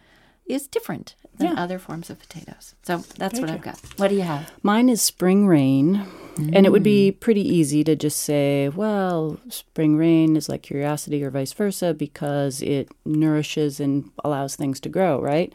is 0.45 0.67
different 0.67 1.15
than 1.37 1.47
Yeah. 1.47 1.61
other 1.63 1.79
forms 1.79 2.09
of 2.09 2.19
potatoes. 2.19 2.75
So 2.83 2.97
that's 3.17 3.39
Very 3.39 3.41
what 3.41 3.47
true. 3.47 3.55
I've 3.55 3.61
got. 3.61 3.79
What 3.97 4.09
do 4.09 4.15
you 4.15 4.21
have? 4.21 4.51
Mine 4.63 4.89
is 4.89 5.01
spring 5.01 5.47
rain. 5.47 6.05
And 6.37 6.65
it 6.65 6.71
would 6.71 6.83
be 6.83 7.13
Mm. 7.13 7.19
pretty 7.21 7.41
easy 7.47 7.81
to 7.85 7.95
just 7.95 8.19
say, 8.19 8.67
well, 8.67 9.39
spring 9.49 9.95
rain 9.95 10.35
is 10.35 10.49
like 10.49 10.63
curiosity 10.63 11.23
or 11.23 11.29
vice 11.31 11.53
versa 11.53 11.93
because 11.93 12.61
it 12.61 12.89
nourishes 13.05 13.79
and 13.79 14.11
allows 14.23 14.57
things 14.57 14.81
to 14.81 14.89
grow, 14.89 15.19
right? 15.21 15.53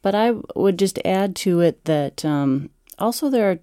But 0.00 0.14
I 0.14 0.32
would 0.56 0.78
just 0.78 0.98
add 1.04 1.36
to 1.36 1.60
it 1.60 1.84
that 1.84 2.24
um, 2.24 2.70
also 2.98 3.28
there 3.28 3.50
are, 3.50 3.58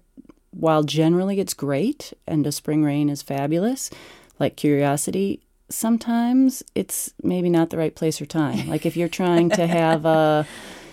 while 0.50 0.82
generally 0.82 1.40
it's 1.40 1.54
great 1.54 2.12
and 2.26 2.46
a 2.46 2.52
spring 2.52 2.82
rain 2.84 3.08
is 3.08 3.22
fabulous, 3.22 3.90
like 4.38 4.56
curiosity, 4.56 5.40
sometimes 5.68 6.62
it's 6.74 7.12
maybe 7.22 7.48
not 7.48 7.70
the 7.70 7.78
right 7.78 7.94
place 7.94 8.20
or 8.20 8.26
time. 8.26 8.68
Like 8.68 8.84
if 8.84 8.96
you're 8.96 9.08
trying 9.08 9.50
to 9.50 9.66
have 9.80 10.04
a 10.04 10.46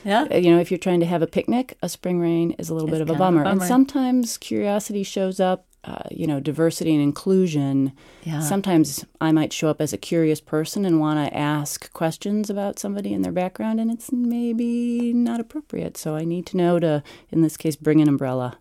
Yeah. 0.03 0.27
uh, 0.31 0.35
you 0.37 0.51
know, 0.51 0.59
if 0.59 0.69
you're 0.71 0.77
trying 0.77 0.99
to 0.99 1.05
have 1.05 1.21
a 1.21 1.27
picnic, 1.27 1.77
a 1.81 1.89
spring 1.89 2.19
rain 2.19 2.51
is 2.59 2.69
a 2.69 2.73
little 2.73 2.87
It's 2.89 2.97
bit 2.97 3.01
of 3.01 3.09
a 3.09 3.13
kind 3.13 3.21
of 3.37 3.41
a 3.41 3.43
bummer. 3.43 3.49
And 3.51 3.61
sometimes 3.63 4.37
curiosity 4.37 5.03
shows 5.03 5.39
up, 5.39 5.65
uh, 5.83 6.03
you 6.11 6.27
know, 6.27 6.39
diversity 6.39 6.93
and 6.93 7.01
inclusion. 7.01 7.93
Yeah. 8.23 8.41
Sometimes 8.41 9.05
I 9.19 9.31
might 9.31 9.51
show 9.53 9.69
up 9.69 9.81
as 9.81 9.93
a 9.93 9.97
curious 9.97 10.39
person 10.41 10.85
and 10.85 10.99
want 10.99 11.25
to 11.27 11.35
ask 11.37 11.91
questions 11.93 12.49
about 12.49 12.77
somebody 12.77 13.13
and 13.13 13.23
their 13.25 13.31
background, 13.31 13.79
and 13.79 13.89
it's 13.89 14.11
maybe 14.11 15.13
not 15.13 15.39
appropriate. 15.39 15.97
So 15.97 16.15
I 16.15 16.23
need 16.25 16.45
to 16.47 16.57
know 16.57 16.79
to, 16.79 17.03
in 17.31 17.41
this 17.41 17.57
case, 17.57 17.75
bring 17.75 18.01
an 18.01 18.07
umbrella 18.09 18.57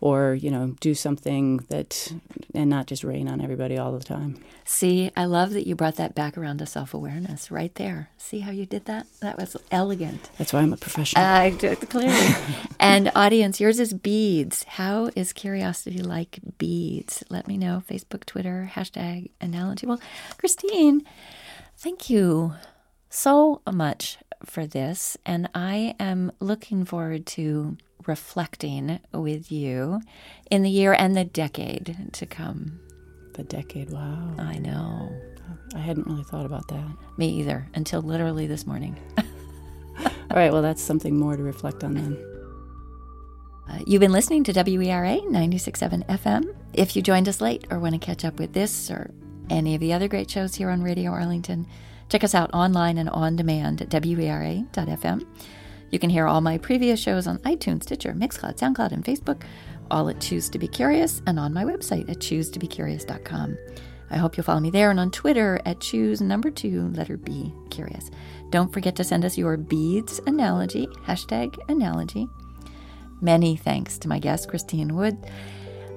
or, 0.00 0.34
you 0.34 0.50
know, 0.50 0.74
do 0.80 0.94
something 0.94 1.58
that, 1.68 2.12
and 2.54 2.68
not 2.68 2.86
just 2.86 3.02
rain 3.02 3.28
on 3.28 3.40
everybody 3.40 3.78
all 3.78 3.92
the 3.92 4.04
time. 4.04 4.42
See, 4.64 5.10
I 5.16 5.24
love 5.24 5.50
that 5.52 5.66
you 5.66 5.74
brought 5.74 5.96
that 5.96 6.14
back 6.14 6.36
around 6.36 6.58
to 6.58 6.66
self 6.66 6.92
awareness 6.92 7.50
right 7.50 7.74
there. 7.76 8.10
See 8.18 8.40
how 8.40 8.50
you 8.50 8.66
did 8.66 8.84
that? 8.86 9.06
That 9.20 9.38
was 9.38 9.56
elegant. 9.70 10.28
That's 10.38 10.52
why 10.52 10.60
I'm 10.60 10.72
a 10.72 10.76
professional. 10.76 11.24
Uh, 11.24 11.28
I 11.28 11.50
do- 11.50 11.68
it 11.68 11.88
clearly. 11.88 12.34
and 12.80 13.10
audience, 13.14 13.60
yours 13.60 13.78
is 13.78 13.94
beads. 13.94 14.64
How 14.64 15.10
is 15.14 15.32
curiosity 15.32 16.02
like 16.02 16.40
beads? 16.58 17.22
Let 17.30 17.46
me 17.46 17.56
know. 17.56 17.82
Facebook, 17.88 18.24
Twitter, 18.26 18.70
hashtag 18.74 19.30
analogy. 19.40 19.86
Well, 19.86 20.00
Christine, 20.36 21.04
thank 21.76 22.10
you 22.10 22.54
so 23.08 23.62
much 23.72 24.18
for 24.44 24.66
this. 24.66 25.16
And 25.24 25.48
I 25.54 25.94
am 25.98 26.32
looking 26.40 26.84
forward 26.84 27.24
to 27.26 27.76
reflecting 28.06 29.00
with 29.12 29.50
you 29.50 30.00
in 30.50 30.62
the 30.62 30.70
year 30.70 30.92
and 30.92 31.16
the 31.16 31.24
decade 31.24 31.96
to 32.12 32.26
come. 32.26 32.80
the 33.34 33.44
decade, 33.44 33.90
wow. 33.90 34.34
I 34.38 34.58
know. 34.58 35.10
I 35.74 35.78
hadn't 35.78 36.06
really 36.06 36.24
thought 36.24 36.46
about 36.46 36.68
that. 36.68 36.88
Me 37.18 37.28
either, 37.28 37.68
until 37.74 38.00
literally 38.00 38.46
this 38.46 38.66
morning. 38.66 38.96
All 39.98 40.36
right, 40.36 40.52
well, 40.52 40.62
that's 40.62 40.82
something 40.82 41.18
more 41.18 41.36
to 41.36 41.42
reflect 41.42 41.84
on 41.84 41.94
then. 41.94 42.32
Uh, 43.68 43.78
you've 43.86 44.00
been 44.00 44.12
listening 44.12 44.44
to 44.44 44.52
WERA 44.52 45.20
96.7 45.28 46.06
FM. 46.06 46.54
If 46.72 46.94
you 46.96 47.02
joined 47.02 47.28
us 47.28 47.40
late 47.40 47.66
or 47.70 47.78
want 47.78 47.94
to 47.94 47.98
catch 47.98 48.24
up 48.24 48.38
with 48.38 48.52
this 48.52 48.90
or 48.90 49.10
any 49.50 49.74
of 49.74 49.80
the 49.80 49.92
other 49.92 50.08
great 50.08 50.30
shows 50.30 50.54
here 50.54 50.70
on 50.70 50.82
Radio 50.82 51.10
Arlington, 51.10 51.66
check 52.08 52.24
us 52.24 52.34
out 52.34 52.52
online 52.54 52.96
and 52.98 53.08
on 53.10 53.36
demand 53.36 53.82
at 53.82 53.90
WERA.fm. 53.90 55.26
You 55.90 55.98
can 55.98 56.10
hear 56.10 56.26
all 56.26 56.40
my 56.40 56.58
previous 56.58 57.00
shows 57.00 57.26
on 57.26 57.38
iTunes, 57.38 57.84
Stitcher, 57.84 58.12
Mixcloud, 58.12 58.58
SoundCloud, 58.58 58.92
and 58.92 59.04
Facebook, 59.04 59.42
all 59.90 60.08
at 60.08 60.20
Choose 60.20 60.48
to 60.50 60.58
Be 60.58 60.68
Curious 60.68 61.22
and 61.26 61.38
on 61.38 61.54
my 61.54 61.64
website 61.64 62.08
at 62.10 62.18
choosetobecurious.com. 62.18 63.56
I 64.10 64.16
hope 64.18 64.36
you'll 64.36 64.44
follow 64.44 64.60
me 64.60 64.70
there 64.70 64.90
and 64.90 65.00
on 65.00 65.10
Twitter 65.10 65.60
at 65.64 65.80
choose 65.80 66.20
number 66.20 66.50
two, 66.50 66.88
letter 66.90 67.16
B, 67.16 67.52
curious. 67.70 68.10
Don't 68.50 68.72
forget 68.72 68.94
to 68.96 69.04
send 69.04 69.24
us 69.24 69.36
your 69.36 69.56
beads 69.56 70.20
analogy, 70.26 70.86
hashtag 71.04 71.56
analogy. 71.68 72.28
Many 73.20 73.56
thanks 73.56 73.98
to 73.98 74.08
my 74.08 74.18
guest, 74.18 74.48
Christine 74.48 74.94
Wood. 74.94 75.16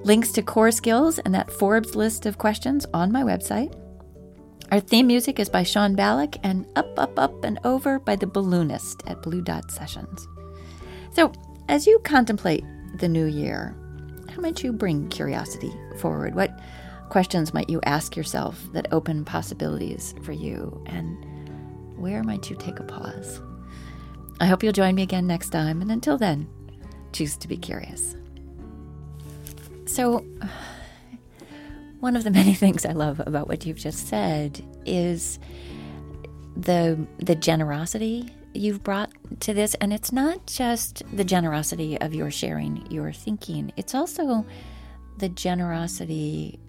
Links 0.03 0.31
to 0.31 0.41
core 0.41 0.71
skills 0.71 1.19
and 1.19 1.35
that 1.35 1.51
Forbes 1.51 1.95
list 1.95 2.25
of 2.25 2.37
questions 2.37 2.85
on 2.93 3.11
my 3.11 3.21
website. 3.21 3.75
Our 4.71 4.79
theme 4.79 5.07
music 5.07 5.39
is 5.39 5.49
by 5.49 5.63
Sean 5.63 5.95
Ballack 5.95 6.37
and 6.43 6.67
Up, 6.75 6.99
Up, 6.99 7.17
Up 7.17 7.43
and 7.43 7.59
Over 7.63 7.97
by 7.97 8.15
The 8.15 8.27
Balloonist 8.27 9.01
at 9.09 9.23
Blue 9.23 9.41
Dot 9.41 9.71
Sessions. 9.71 10.27
So, 11.11 11.31
as 11.67 11.87
you 11.87 11.97
contemplate 12.03 12.63
the 12.99 13.09
new 13.09 13.25
year, 13.25 13.75
how 14.29 14.41
might 14.41 14.63
you 14.63 14.71
bring 14.71 15.09
curiosity 15.09 15.73
forward? 15.97 16.35
What 16.35 16.51
questions 17.09 17.51
might 17.51 17.67
you 17.67 17.79
ask 17.85 18.15
yourself 18.15 18.61
that 18.73 18.85
open 18.91 19.25
possibilities 19.25 20.13
for 20.21 20.33
you? 20.33 20.83
And 20.85 21.17
where 21.97 22.23
might 22.23 22.51
you 22.51 22.55
take 22.55 22.79
a 22.79 22.83
pause? 22.83 23.41
I 24.39 24.45
hope 24.45 24.61
you'll 24.61 24.71
join 24.71 24.93
me 24.93 25.01
again 25.01 25.25
next 25.25 25.49
time. 25.49 25.81
And 25.81 25.91
until 25.91 26.19
then, 26.19 26.47
choose 27.11 27.37
to 27.37 27.47
be 27.47 27.57
curious. 27.57 28.15
So, 29.87 30.23
one 31.99 32.15
of 32.15 32.23
the 32.23 32.31
many 32.31 32.53
things 32.63 32.85
I 32.85 32.91
love 32.91 33.19
about 33.19 33.47
what 33.47 33.65
you've 33.65 33.77
just 33.77 34.07
said 34.07 34.63
is 34.85 35.39
the 36.55 37.07
the 37.19 37.35
generosity 37.35 38.33
you've 38.53 38.83
brought 38.83 39.11
to 39.41 39.53
this. 39.53 39.75
And 39.75 39.93
it's 39.93 40.11
not 40.11 40.45
just 40.47 41.03
the 41.15 41.23
generosity 41.23 41.99
of 42.01 42.13
your 42.13 42.31
sharing 42.31 42.89
your 42.91 43.11
thinking 43.11 43.71
it's 43.77 43.93
also 43.93 44.45
the 45.17 45.29
generosity 45.29 46.59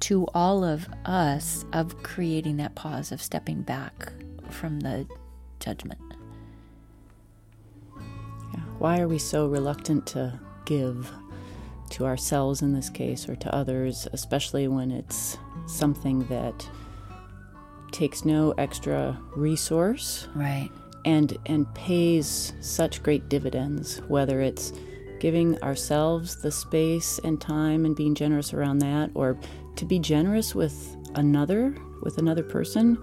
to 0.00 0.26
all 0.34 0.64
of 0.64 0.88
us 1.04 1.64
of 1.72 2.02
creating 2.02 2.56
that 2.56 2.74
pause 2.74 3.12
of 3.12 3.20
stepping 3.20 3.62
back 3.62 4.12
from 4.48 4.80
the 4.80 5.06
judgment. 5.58 6.00
Why 8.78 9.00
are 9.00 9.08
we 9.08 9.18
so 9.18 9.46
reluctant 9.46 10.06
to 10.08 10.40
give 10.64 11.12
to 11.90 12.06
ourselves 12.06 12.62
in 12.62 12.72
this 12.72 12.88
case 12.88 13.28
or 13.28 13.36
to 13.36 13.54
others, 13.54 14.08
especially 14.12 14.68
when 14.68 14.90
it's 14.90 15.38
something 15.66 16.26
that 16.28 16.68
takes 17.92 18.24
no 18.24 18.52
extra 18.52 19.20
resource 19.34 20.28
right. 20.34 20.70
and 21.04 21.36
and 21.46 21.72
pays 21.74 22.52
such 22.60 23.02
great 23.02 23.28
dividends, 23.28 24.00
whether 24.08 24.40
it's 24.40 24.72
giving 25.18 25.60
ourselves 25.62 26.40
the 26.40 26.50
space 26.50 27.18
and 27.24 27.40
time 27.40 27.84
and 27.84 27.94
being 27.94 28.14
generous 28.14 28.54
around 28.54 28.78
that 28.78 29.10
or 29.14 29.38
to 29.76 29.84
be 29.84 29.98
generous 29.98 30.54
with 30.54 30.96
another 31.14 31.74
with 32.02 32.18
another 32.18 32.42
person 32.42 32.96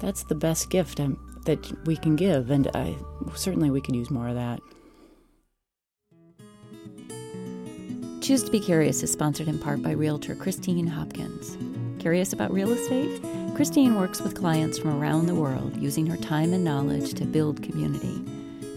that's 0.00 0.24
the 0.24 0.34
best 0.34 0.70
gift 0.70 0.98
um, 0.98 1.18
that 1.44 1.86
we 1.86 1.96
can 1.96 2.16
give. 2.16 2.50
And 2.50 2.68
I 2.74 2.96
certainly 3.36 3.70
we 3.70 3.80
could 3.80 3.94
use 3.94 4.10
more 4.10 4.28
of 4.28 4.34
that 4.34 4.60
Choose 8.30 8.44
to 8.44 8.52
Be 8.52 8.60
Curious 8.60 9.02
is 9.02 9.10
sponsored 9.10 9.48
in 9.48 9.58
part 9.58 9.82
by 9.82 9.90
Realtor 9.90 10.36
Christine 10.36 10.86
Hopkins. 10.86 11.58
Curious 12.00 12.32
about 12.32 12.52
real 12.52 12.70
estate? 12.70 13.20
Christine 13.56 13.96
works 13.96 14.20
with 14.20 14.36
clients 14.36 14.78
from 14.78 15.02
around 15.02 15.26
the 15.26 15.34
world 15.34 15.76
using 15.76 16.06
her 16.06 16.16
time 16.16 16.52
and 16.52 16.62
knowledge 16.62 17.14
to 17.14 17.24
build 17.24 17.60
community. 17.60 18.24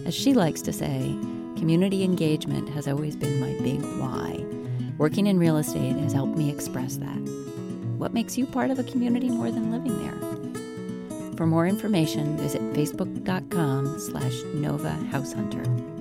As 0.07 0.15
she 0.15 0.33
likes 0.33 0.63
to 0.63 0.73
say, 0.73 1.15
community 1.55 2.03
engagement 2.03 2.67
has 2.69 2.87
always 2.87 3.15
been 3.15 3.39
my 3.39 3.55
big 3.61 3.79
why. 3.99 4.43
Working 4.97 5.27
in 5.27 5.37
real 5.37 5.57
estate 5.57 5.97
has 5.97 6.13
helped 6.13 6.35
me 6.35 6.49
express 6.49 6.95
that. 6.95 7.21
What 7.99 8.11
makes 8.11 8.35
you 8.39 8.47
part 8.47 8.71
of 8.71 8.79
a 8.79 8.83
community 8.83 9.29
more 9.29 9.51
than 9.51 9.71
living 9.71 10.01
there? 10.01 11.35
For 11.37 11.45
more 11.45 11.67
information, 11.67 12.37
visit 12.37 12.63
facebook.com 12.73 13.99
slash 13.99 14.33
Nova 14.55 14.89
House 15.11 15.31
Hunter. 15.31 15.92